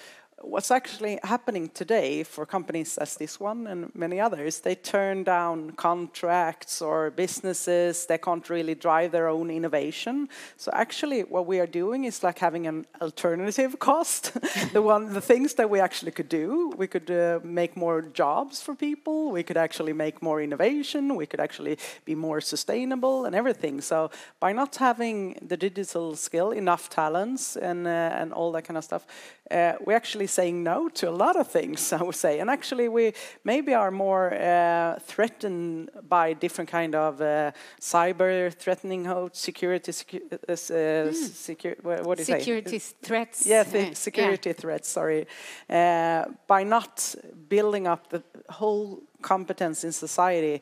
what's 0.43 0.71
actually 0.71 1.19
happening 1.23 1.69
today 1.69 2.23
for 2.23 2.45
companies 2.45 2.99
as 2.99 3.17
this 3.17 3.39
one 3.39 3.67
and 3.67 3.95
many 3.95 4.21
others, 4.21 4.61
they 4.61 4.75
turn 4.75 5.25
down 5.25 5.71
contracts 5.73 6.83
or 6.83 7.11
businesses, 7.11 8.07
they 8.07 8.19
can't 8.19 8.49
really 8.51 8.75
drive 8.75 9.13
their 9.13 9.29
own 9.29 9.51
innovation. 9.51 10.29
So 10.57 10.71
actually 10.75 11.23
what 11.23 11.47
we 11.47 11.61
are 11.61 11.67
doing 11.67 12.05
is 12.05 12.23
like 12.23 12.39
having 12.39 12.67
an 12.67 12.87
alternative 13.01 13.79
cost. 13.79 14.33
the 14.73 14.83
one 14.83 15.13
the 15.13 15.21
things 15.21 15.55
that 15.55 15.71
we 15.71 15.81
actually 15.81 16.13
could 16.13 16.29
do, 16.29 16.73
we 16.77 16.87
could 16.87 17.11
uh, 17.11 17.41
make 17.43 17.77
more 17.77 18.03
jobs 18.03 18.61
for 18.61 18.75
people, 18.75 19.31
we 19.31 19.43
could 19.43 19.57
actually 19.57 19.93
make 19.93 20.23
more 20.23 20.43
innovation, 20.43 21.15
we 21.17 21.27
could 21.27 21.41
actually 21.41 21.79
be 22.05 22.15
more 22.15 22.41
sustainable 22.41 23.25
and 23.25 23.35
everything. 23.35 23.81
So 23.81 24.11
by 24.41 24.53
not 24.53 24.77
having 24.77 25.39
the 25.41 25.57
digital 25.57 26.17
skill, 26.17 26.51
enough 26.51 26.89
talents 26.89 27.57
and 27.57 27.87
uh, 27.87 28.21
and 28.21 28.33
all 28.33 28.53
that 28.53 28.65
kind 28.65 28.77
of 28.77 28.85
stuff, 28.85 29.07
uh, 29.53 29.77
we 29.85 29.95
actually 29.95 30.27
saying 30.27 30.63
no 30.63 30.89
to 30.89 31.09
a 31.09 31.11
lot 31.25 31.37
of 31.37 31.47
things, 31.49 31.93
I 31.99 32.03
would 32.03 32.15
say. 32.15 32.41
And 32.41 32.51
actually, 32.51 32.89
we 32.89 33.13
maybe 33.45 33.75
are 33.75 33.91
more 33.91 34.33
uh, 34.35 34.99
threatened 35.01 35.91
by 36.09 36.33
different 36.33 36.71
kind 36.71 36.95
of 36.95 37.21
uh, 37.21 37.53
cyber 37.81 38.53
threatening, 38.53 39.05
security, 39.33 39.93
secu 39.93 40.21
mm. 40.29 41.13
secu 41.47 42.05
what 42.05 42.19
do 42.19 42.23
you 42.23 42.39
security 42.39 42.79
say? 42.79 42.95
threats. 43.03 43.47
Yeah, 43.47 43.65
th 43.65 43.97
security 43.97 44.51
yeah. 44.51 44.61
threats. 44.61 44.89
Sorry, 44.89 45.27
uh, 45.69 46.25
by 46.47 46.65
not 46.65 47.15
building 47.49 47.87
up 47.87 48.09
the 48.09 48.23
whole 48.49 49.03
competence 49.21 49.85
in 49.85 49.93
society 49.93 50.61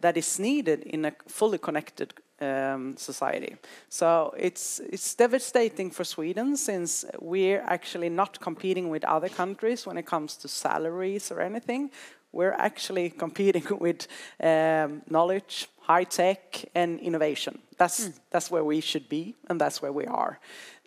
that 0.00 0.16
is 0.16 0.38
needed 0.38 0.82
in 0.82 1.04
a 1.04 1.12
fully 1.28 1.58
connected 1.58 2.14
um, 2.40 2.96
society. 2.96 3.56
So 3.88 4.34
it's 4.36 4.80
it's 4.80 5.14
devastating 5.14 5.90
for 5.90 6.04
Sweden 6.04 6.56
since 6.56 7.04
we're 7.20 7.62
actually 7.66 8.08
not 8.08 8.40
competing 8.40 8.90
with 8.90 9.04
other 9.04 9.28
countries 9.28 9.86
when 9.86 9.98
it 9.98 10.06
comes 10.06 10.36
to 10.36 10.48
salaries 10.48 11.30
or 11.30 11.40
anything. 11.40 11.90
We're 12.32 12.56
actually 12.58 13.10
competing 13.18 13.66
with 13.78 14.08
um, 14.42 15.02
knowledge, 15.08 15.68
high 15.80 16.04
tech, 16.04 16.64
and 16.74 17.00
innovation. 17.00 17.58
That's 17.78 18.08
mm. 18.08 18.14
that's 18.30 18.50
where 18.50 18.64
we 18.64 18.80
should 18.80 19.08
be, 19.08 19.34
and 19.48 19.60
that's 19.60 19.80
where 19.82 19.92
we 19.92 20.06
are. 20.06 20.38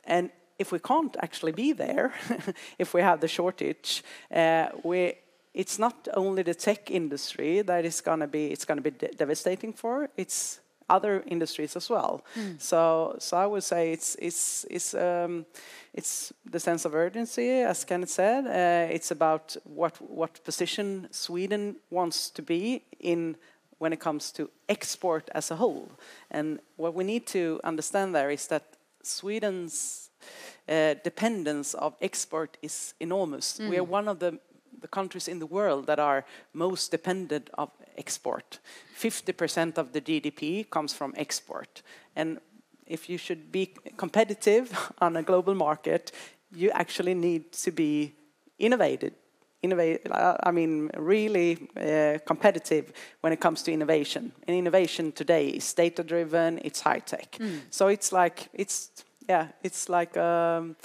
And 0.03 0.29
if 0.59 0.71
we 0.71 0.79
can't 0.79 1.15
actually 1.21 1.51
be 1.51 1.73
there, 1.73 2.13
if 2.79 2.93
we 2.93 3.01
have 3.01 3.19
the 3.19 3.27
shortage, 3.27 4.03
uh, 4.31 4.67
we 4.83 5.13
it's 5.53 5.79
not 5.79 6.07
only 6.13 6.43
the 6.43 6.53
tech 6.53 6.91
industry 6.91 7.63
that 7.63 7.85
is 7.85 8.01
going 8.01 8.19
to 8.19 8.27
be 8.27 8.51
it's 8.51 8.65
going 8.65 8.83
to 8.83 8.91
be 8.91 8.97
de 8.97 9.07
devastating 9.15 9.73
for. 9.73 10.09
It's 10.15 10.59
other 10.89 11.23
industries 11.27 11.75
as 11.75 11.89
well. 11.89 12.23
Mm. 12.35 12.61
So, 12.61 13.15
so 13.19 13.37
I 13.37 13.45
would 13.45 13.63
say 13.63 13.91
it's 13.91 14.15
it's 14.19 14.65
it's 14.69 14.93
um, 14.93 15.45
it's 15.93 16.33
the 16.51 16.59
sense 16.59 16.85
of 16.85 16.95
urgency, 16.95 17.49
as 17.49 17.85
Kenneth 17.85 18.09
said. 18.09 18.45
Uh, 18.45 18.93
it's 18.93 19.11
about 19.11 19.57
what 19.63 19.97
what 20.01 20.43
position 20.43 21.07
Sweden 21.11 21.75
wants 21.89 22.29
to 22.31 22.41
be 22.41 22.83
in 22.99 23.35
when 23.79 23.93
it 23.93 23.99
comes 23.99 24.31
to 24.31 24.49
export 24.67 25.29
as 25.35 25.51
a 25.51 25.55
whole. 25.55 25.91
And 26.31 26.59
what 26.77 26.93
we 26.93 27.03
need 27.03 27.27
to 27.27 27.59
understand 27.63 28.15
there 28.15 28.31
is 28.31 28.47
that 28.47 28.63
Sweden's 29.03 30.09
uh, 30.67 30.95
dependence 31.03 31.73
of 31.75 31.93
export 32.01 32.57
is 32.61 32.93
enormous. 32.99 33.59
Mm. 33.59 33.69
We 33.69 33.77
are 33.77 33.85
hmm. 33.85 33.91
one 33.91 34.07
of 34.07 34.19
the 34.19 34.39
the 34.81 34.87
countries 34.87 35.27
in 35.27 35.39
the 35.39 35.45
world 35.45 35.87
that 35.87 35.99
are 35.99 36.25
most 36.53 36.91
dependent 36.91 37.49
of 37.57 37.69
export. 37.97 38.59
50% 38.99 39.77
of 39.77 39.93
the 39.93 40.01
GDP 40.01 40.69
comes 40.69 40.93
from 40.93 41.13
export. 41.17 41.81
And 42.15 42.39
if 42.85 43.09
you 43.09 43.17
should 43.17 43.51
be 43.51 43.73
competitive 43.97 44.91
on 44.99 45.17
a 45.17 45.23
global 45.23 45.55
market, 45.55 46.11
you 46.55 46.71
actually 46.71 47.13
need 47.13 47.51
to 47.51 47.71
be 47.71 48.13
innovated. 48.59 49.13
Innovate, 49.63 50.01
I 50.11 50.51
mean, 50.51 50.91
really 50.95 51.67
uh, 51.75 52.19
competitive 52.25 52.93
when 53.21 53.33
it 53.33 53.39
comes 53.39 53.63
to 53.63 53.71
innovation. 53.71 54.31
And 54.47 54.55
innovation 54.55 55.11
today 55.11 55.47
is 55.47 55.73
data-driven, 55.73 56.59
it's 56.63 56.81
high-tech. 56.81 57.31
Mm. 57.39 57.61
So 57.71 57.87
it's 57.87 58.11
like, 58.11 58.49
it's, 58.53 58.91
yeah, 59.27 59.47
it's 59.63 59.89
like, 59.89 60.15
um, 60.15 60.75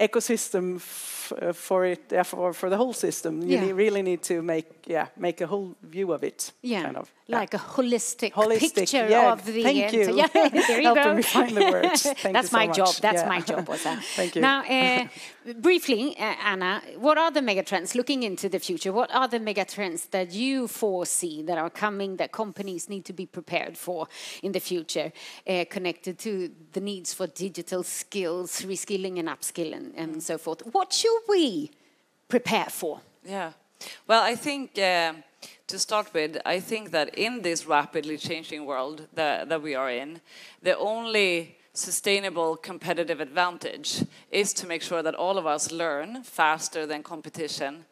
ecosystem 0.00 0.76
uh, 0.76 1.52
for 1.52 1.84
it 1.84 2.26
for, 2.26 2.52
for 2.52 2.70
the 2.70 2.76
whole 2.76 2.92
system. 2.92 3.42
You 3.42 3.58
yeah. 3.58 3.72
really 3.72 4.02
need 4.02 4.22
to 4.22 4.42
make 4.42 4.66
yeah 4.86 5.06
make 5.16 5.40
a 5.40 5.46
whole 5.46 5.74
view 5.82 6.12
of 6.12 6.22
it 6.22 6.52
yeah. 6.62 6.82
kind 6.82 6.96
of 6.96 7.12
like 7.28 7.54
a 7.54 7.58
holistic, 7.58 8.32
holistic 8.32 8.74
picture 8.74 9.08
yeah, 9.08 9.32
of 9.32 9.44
the 9.46 9.62
thank 9.62 9.92
you. 9.92 10.14
yeah, 10.14 10.26
there 10.68 10.80
you 10.80 10.94
go. 10.94 11.14
me 11.14 11.22
find 11.22 11.56
the 11.56 11.62
words. 11.62 12.02
Thank 12.24 12.34
that's 12.34 12.50
so 12.50 12.56
my 12.56 12.66
much. 12.66 12.76
job 12.76 12.94
that's 13.00 13.26
my 13.26 13.40
job 13.40 13.68
also 13.68 13.94
thank 14.16 14.34
you. 14.34 14.42
Now 14.42 14.62
uh, 14.62 15.06
briefly 15.60 16.16
uh, 16.18 16.34
Anna 16.44 16.82
what 16.98 17.16
are 17.16 17.30
the 17.30 17.40
megatrends 17.40 17.94
looking 17.94 18.22
into 18.24 18.48
the 18.48 18.58
future? 18.58 18.92
What 18.92 19.14
are 19.14 19.26
the 19.26 19.38
megatrends 19.38 20.10
that 20.10 20.32
you 20.32 20.68
foresee 20.68 21.42
that 21.44 21.56
are 21.56 21.70
coming 21.70 22.16
that 22.16 22.32
companies 22.32 22.88
need 22.90 23.04
to 23.06 23.12
be 23.12 23.26
prepared 23.26 23.78
for 23.78 24.06
in 24.42 24.52
the 24.52 24.60
future 24.60 25.12
uh, 25.48 25.64
connected 25.70 26.18
to 26.20 26.50
the 26.72 26.80
needs 26.80 27.14
for 27.14 27.26
digital 27.26 27.82
skills 27.82 28.62
reskilling 28.62 29.18
and 29.18 29.28
upskilling 29.28 29.92
and 29.96 30.22
so 30.22 30.36
forth? 30.36 30.60
What 30.72 30.92
should 30.92 31.20
we 31.28 31.70
prepare 32.28 32.66
for? 32.66 33.00
Yeah. 33.24 33.52
Well, 34.06 34.22
I 34.22 34.34
think 34.34 34.78
uh, 34.78 35.14
to 35.66 35.78
start 35.78 36.12
with, 36.14 36.40
I 36.44 36.60
think 36.60 36.90
that 36.90 37.16
in 37.18 37.42
this 37.42 37.66
rapidly 37.66 38.16
changing 38.16 38.66
world 38.66 39.08
that, 39.14 39.48
that 39.48 39.62
we 39.62 39.74
are 39.74 39.90
in, 39.90 40.20
the 40.62 40.76
only 40.76 41.56
sustainable 41.72 42.56
competitive 42.56 43.20
advantage 43.20 44.04
is 44.30 44.52
to 44.54 44.66
make 44.66 44.82
sure 44.82 45.02
that 45.02 45.14
all 45.14 45.38
of 45.38 45.46
us 45.46 45.72
learn 45.72 46.22
faster 46.22 46.86
than 46.86 47.02
competition 47.02 47.84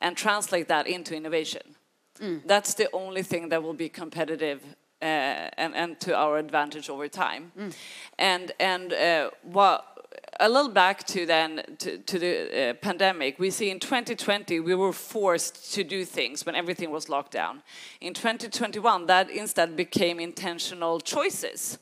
and 0.00 0.16
translate 0.16 0.68
that 0.68 0.86
into 0.86 1.14
innovation. 1.14 1.74
Mm. 2.20 2.42
That's 2.46 2.74
the 2.74 2.88
only 2.92 3.22
thing 3.22 3.50
that 3.50 3.62
will 3.62 3.74
be 3.74 3.88
competitive 3.88 4.62
uh, 5.00 5.04
and, 5.04 5.74
and 5.74 6.00
to 6.00 6.16
our 6.16 6.38
advantage 6.38 6.88
over 6.90 7.08
time. 7.08 7.52
Mm. 7.56 7.74
And, 8.18 8.52
and 8.58 8.92
uh, 8.92 9.30
what 9.42 9.87
a 10.40 10.48
little 10.48 10.70
back 10.70 11.06
to 11.08 11.26
then 11.26 11.62
to, 11.78 11.98
to 11.98 12.18
the 12.18 12.70
uh, 12.70 12.74
pandemic, 12.74 13.38
we 13.38 13.50
see 13.50 13.70
in 13.70 13.80
2020 13.80 14.60
we 14.60 14.74
were 14.74 14.92
forced 14.92 15.72
to 15.74 15.84
do 15.84 16.04
things 16.04 16.46
when 16.46 16.54
everything 16.54 16.90
was 16.90 17.08
locked 17.08 17.32
down. 17.32 17.62
In 18.00 18.14
2021, 18.14 19.06
that 19.06 19.30
instead 19.30 19.76
became 19.76 20.20
intentional 20.20 21.00
choices. 21.00 21.78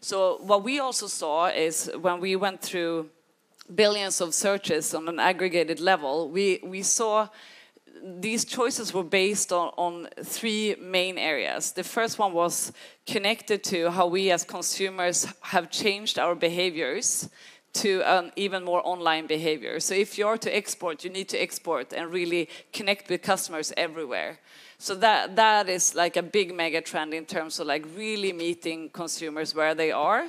So 0.00 0.38
what 0.42 0.62
we 0.62 0.78
also 0.78 1.06
saw 1.06 1.46
is 1.46 1.90
when 2.00 2.20
we 2.20 2.36
went 2.36 2.62
through 2.62 3.10
billions 3.74 4.20
of 4.20 4.34
searches 4.34 4.94
on 4.94 5.08
an 5.08 5.18
aggregated 5.18 5.80
level, 5.80 6.30
we, 6.30 6.60
we 6.62 6.82
saw 6.82 7.28
these 8.02 8.44
choices 8.44 8.92
were 8.92 9.02
based 9.02 9.52
on, 9.52 9.68
on 9.76 10.08
three 10.22 10.76
main 10.80 11.18
areas. 11.18 11.72
The 11.72 11.82
first 11.82 12.18
one 12.18 12.32
was 12.32 12.72
connected 13.06 13.64
to 13.64 13.90
how 13.90 14.06
we 14.06 14.30
as 14.30 14.44
consumers 14.44 15.26
have 15.40 15.70
changed 15.70 16.18
our 16.18 16.34
behaviors 16.34 17.28
to 17.82 18.02
an 18.02 18.32
even 18.36 18.64
more 18.64 18.80
online 18.84 19.26
behavior. 19.26 19.80
So 19.80 19.94
if 19.94 20.18
you're 20.18 20.38
to 20.38 20.56
export, 20.56 21.04
you 21.04 21.10
need 21.10 21.28
to 21.28 21.38
export 21.38 21.92
and 21.92 22.10
really 22.12 22.48
connect 22.72 23.10
with 23.10 23.22
customers 23.22 23.72
everywhere. 23.76 24.38
So 24.78 24.94
that 24.96 25.36
that 25.36 25.68
is 25.68 25.94
like 25.94 26.18
a 26.18 26.22
big 26.22 26.54
mega 26.54 26.82
trend 26.82 27.14
in 27.14 27.24
terms 27.24 27.60
of 27.60 27.66
like 27.66 27.86
really 27.96 28.32
meeting 28.32 28.90
consumers 28.90 29.54
where 29.54 29.74
they 29.74 29.90
are, 29.90 30.26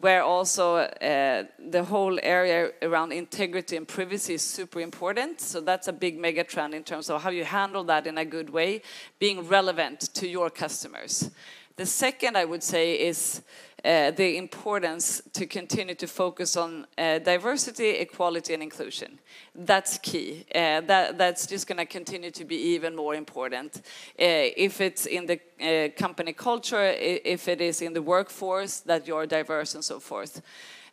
where 0.00 0.22
also 0.22 0.76
uh, 0.76 1.44
the 1.58 1.84
whole 1.84 2.18
area 2.22 2.70
around 2.80 3.12
integrity 3.12 3.76
and 3.76 3.86
privacy 3.86 4.34
is 4.34 4.42
super 4.42 4.80
important. 4.80 5.40
So 5.40 5.60
that's 5.60 5.88
a 5.88 5.92
big 5.92 6.18
mega 6.18 6.44
trend 6.44 6.74
in 6.74 6.82
terms 6.82 7.10
of 7.10 7.22
how 7.22 7.30
you 7.30 7.44
handle 7.44 7.84
that 7.84 8.06
in 8.06 8.18
a 8.18 8.24
good 8.24 8.50
way, 8.50 8.82
being 9.18 9.46
relevant 9.48 10.14
to 10.14 10.26
your 10.26 10.50
customers. 10.50 11.30
The 11.76 11.86
second, 11.86 12.36
I 12.36 12.44
would 12.44 12.62
say, 12.62 12.94
is 12.94 13.42
uh, 13.84 14.10
the 14.10 14.36
importance 14.36 15.22
to 15.32 15.46
continue 15.46 15.94
to 15.94 16.06
focus 16.06 16.56
on 16.56 16.86
uh, 16.98 17.18
diversity, 17.18 17.90
equality, 17.90 18.52
and 18.54 18.62
inclusion. 18.62 19.18
That's 19.54 19.98
key. 19.98 20.44
Uh, 20.54 20.82
that, 20.82 21.16
that's 21.16 21.46
just 21.46 21.66
going 21.66 21.78
to 21.78 21.86
continue 21.86 22.30
to 22.30 22.44
be 22.44 22.56
even 22.56 22.94
more 22.94 23.14
important. 23.14 23.76
Uh, 23.76 24.52
if 24.56 24.80
it's 24.80 25.06
in 25.06 25.26
the 25.26 25.40
uh, 25.60 25.88
company 25.98 26.32
culture, 26.32 26.94
if 26.98 27.48
it 27.48 27.60
is 27.60 27.80
in 27.80 27.94
the 27.94 28.02
workforce, 28.02 28.80
that 28.80 29.06
you're 29.06 29.26
diverse 29.26 29.74
and 29.74 29.84
so 29.84 29.98
forth. 29.98 30.42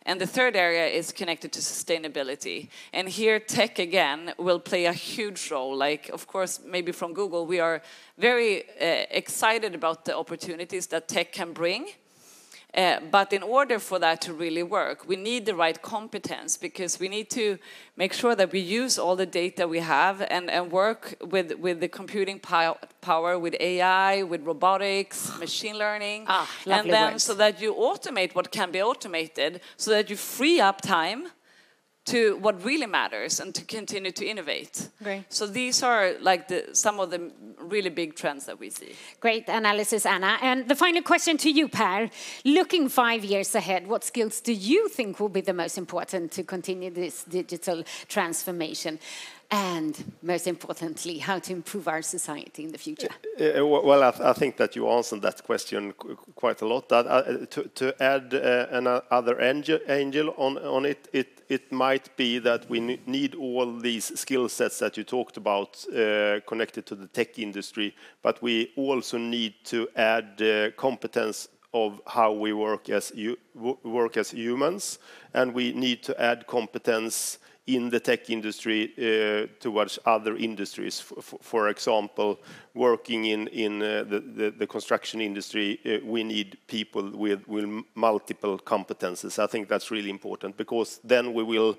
And 0.06 0.18
the 0.18 0.26
third 0.26 0.56
area 0.56 0.86
is 0.86 1.12
connected 1.12 1.52
to 1.52 1.60
sustainability. 1.60 2.68
And 2.94 3.08
here, 3.08 3.38
tech 3.38 3.78
again 3.78 4.32
will 4.38 4.60
play 4.60 4.86
a 4.86 4.92
huge 4.94 5.50
role. 5.50 5.76
Like, 5.76 6.08
of 6.08 6.26
course, 6.26 6.60
maybe 6.64 6.92
from 6.92 7.12
Google, 7.12 7.44
we 7.44 7.60
are 7.60 7.82
very 8.16 8.64
excited 9.10 9.74
about 9.74 10.06
the 10.06 10.16
opportunities 10.16 10.86
that 10.86 11.08
tech 11.08 11.32
can 11.32 11.52
bring. 11.52 11.88
Uh, 12.74 13.00
but 13.10 13.32
in 13.32 13.42
order 13.42 13.78
for 13.78 13.98
that 13.98 14.20
to 14.20 14.32
really 14.32 14.62
work, 14.62 15.08
we 15.08 15.16
need 15.16 15.46
the 15.46 15.54
right 15.54 15.80
competence 15.80 16.58
because 16.58 17.00
we 17.00 17.08
need 17.08 17.30
to 17.30 17.58
make 17.96 18.12
sure 18.12 18.34
that 18.34 18.52
we 18.52 18.60
use 18.60 18.98
all 18.98 19.16
the 19.16 19.24
data 19.24 19.66
we 19.66 19.78
have 19.78 20.20
and, 20.30 20.50
and 20.50 20.70
work 20.70 21.14
with, 21.22 21.52
with 21.58 21.80
the 21.80 21.88
computing 21.88 22.38
power, 22.38 23.38
with 23.38 23.56
AI, 23.58 24.22
with 24.22 24.42
robotics, 24.44 25.36
machine 25.40 25.78
learning, 25.78 26.24
ah, 26.28 26.48
and 26.66 26.90
then 26.90 27.12
words. 27.12 27.24
so 27.24 27.34
that 27.34 27.60
you 27.60 27.72
automate 27.74 28.34
what 28.34 28.50
can 28.50 28.70
be 28.70 28.82
automated, 28.82 29.60
so 29.78 29.90
that 29.90 30.10
you 30.10 30.16
free 30.16 30.60
up 30.60 30.82
time 30.82 31.28
to 32.08 32.36
what 32.38 32.64
really 32.64 32.86
matters 32.86 33.40
and 33.40 33.54
to 33.54 33.64
continue 33.64 34.10
to 34.12 34.24
innovate. 34.24 34.88
Great. 35.02 35.24
So 35.28 35.46
these 35.46 35.82
are 35.82 36.14
like 36.20 36.48
the, 36.48 36.70
some 36.72 37.00
of 37.00 37.10
the 37.10 37.30
really 37.58 37.90
big 37.90 38.14
trends 38.14 38.46
that 38.46 38.58
we 38.58 38.70
see. 38.70 38.94
Great 39.20 39.48
analysis, 39.48 40.06
Anna. 40.06 40.38
And 40.40 40.68
the 40.68 40.74
final 40.74 41.02
question 41.02 41.36
to 41.38 41.50
you, 41.50 41.68
Per. 41.68 42.08
Looking 42.44 42.88
five 42.88 43.24
years 43.24 43.54
ahead, 43.54 43.86
what 43.86 44.04
skills 44.04 44.40
do 44.40 44.52
you 44.52 44.88
think 44.88 45.20
will 45.20 45.28
be 45.28 45.42
the 45.42 45.52
most 45.52 45.76
important 45.76 46.32
to 46.32 46.42
continue 46.44 46.90
this 46.90 47.24
digital 47.24 47.84
transformation? 48.08 48.98
And 49.50 50.12
most 50.22 50.46
importantly, 50.46 51.18
how 51.18 51.38
to 51.38 51.52
improve 51.52 51.88
our 51.88 52.02
society 52.02 52.64
in 52.64 52.72
the 52.72 52.78
future? 52.78 53.08
Uh, 53.40 53.64
well, 53.66 54.02
I, 54.02 54.10
th 54.10 54.20
I, 54.20 54.34
think 54.34 54.56
that 54.56 54.76
you 54.76 54.88
answered 54.88 55.22
that 55.22 55.42
question 55.42 55.94
quite 56.34 56.62
a 56.62 56.66
lot. 56.66 56.92
Uh, 56.92 57.46
to, 57.46 57.62
to, 57.74 58.02
add 58.02 58.34
uh, 58.34 58.66
another 58.70 59.40
angel, 59.40 59.78
angel 59.88 60.34
on, 60.36 60.58
on 60.58 60.84
it, 60.84 61.08
it, 61.12 61.42
it 61.48 61.72
might 61.72 62.14
be 62.16 62.38
that 62.40 62.68
we 62.68 62.80
need 63.06 63.34
all 63.34 63.80
these 63.80 64.18
skill 64.20 64.48
sets 64.48 64.78
that 64.80 64.96
you 64.96 65.04
talked 65.04 65.38
about 65.38 65.82
uh, 65.88 66.40
connected 66.46 66.84
to 66.86 66.94
the 66.94 67.06
tech 67.06 67.38
industry, 67.38 67.94
but 68.22 68.42
we 68.42 68.72
also 68.76 69.16
need 69.16 69.54
to 69.64 69.88
add 69.96 70.42
uh, 70.42 70.70
competence 70.76 71.48
of 71.74 72.00
how 72.06 72.32
we 72.32 72.52
work 72.52 72.88
as, 72.88 73.12
work 73.54 74.16
as 74.16 74.30
humans, 74.30 74.98
and 75.34 75.52
we 75.52 75.72
need 75.72 76.02
to 76.02 76.20
add 76.20 76.46
competence 76.46 77.38
in 77.68 77.90
the 77.90 78.00
tech 78.00 78.30
industry 78.30 78.92
uh, 78.96 79.46
towards 79.60 79.98
other 80.06 80.36
industries. 80.36 81.00
For 81.42 81.68
example, 81.68 82.38
working 82.74 83.26
in 83.26 83.82
uh, 83.82 84.04
the 84.08 84.54
the 84.58 84.66
construction 84.66 85.20
industry, 85.20 85.78
uh, 85.84 85.98
we 86.02 86.24
need 86.24 86.56
people 86.66 87.10
with 87.10 87.46
with 87.46 87.84
multiple 87.94 88.58
competences. 88.58 89.38
I 89.38 89.46
think 89.46 89.68
that's 89.68 89.90
really 89.90 90.10
important 90.10 90.56
because 90.56 91.00
then 91.04 91.34
we 91.34 91.42
will. 91.42 91.76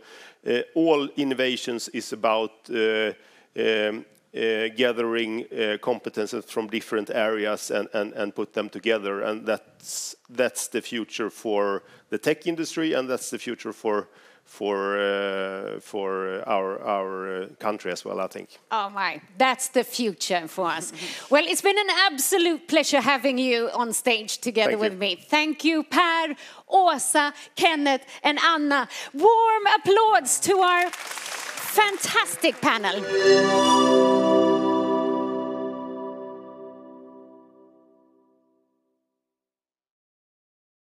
All 0.76 1.10
innovations 1.16 1.90
is 1.90 2.14
about 2.14 2.52
um, 2.70 4.06
gathering 4.34 5.46
competences 5.82 6.46
from 6.46 6.68
different 6.68 7.10
areas 7.10 7.72
and 7.72 8.36
put 8.36 8.54
them 8.54 8.70
together, 8.70 9.22
and 9.22 9.46
that's 9.46 10.68
the 10.68 10.82
future 10.82 11.30
for 11.30 11.84
the 12.10 12.18
tech 12.18 12.48
industry, 12.48 12.94
and 12.94 13.10
that's 13.10 13.30
the 13.30 13.40
future 13.40 13.74
for 13.74 14.08
for 14.50 14.98
uh, 14.98 15.80
for 15.80 16.42
our 16.48 16.82
our 16.82 17.44
uh, 17.44 17.48
country 17.60 17.92
as 17.92 18.04
well. 18.04 18.20
I 18.20 18.28
think. 18.28 18.58
Oh 18.72 18.90
my, 18.90 19.22
that's 19.38 19.70
the 19.70 19.84
future 19.84 20.48
for 20.48 20.66
us. 20.66 20.92
well, 21.30 21.46
it's 21.46 21.62
been 21.62 21.78
an 21.78 21.90
absolute 22.12 22.68
pleasure 22.68 23.00
having 23.00 23.38
you 23.38 23.70
on 23.76 23.94
stage 23.94 24.40
together 24.40 24.72
Thank 24.72 24.82
with 24.82 24.94
you. 24.94 25.00
me. 25.00 25.16
Thank 25.16 25.64
you, 25.64 25.84
Per, 25.84 26.36
Åsa, 26.68 27.32
Kenneth, 27.56 28.04
and 28.24 28.40
Anna. 28.40 28.90
Warm 29.14 29.64
applause 29.78 30.40
to 30.40 30.58
our 30.58 30.90
Fantastic 31.72 32.60
panel. 32.62 34.39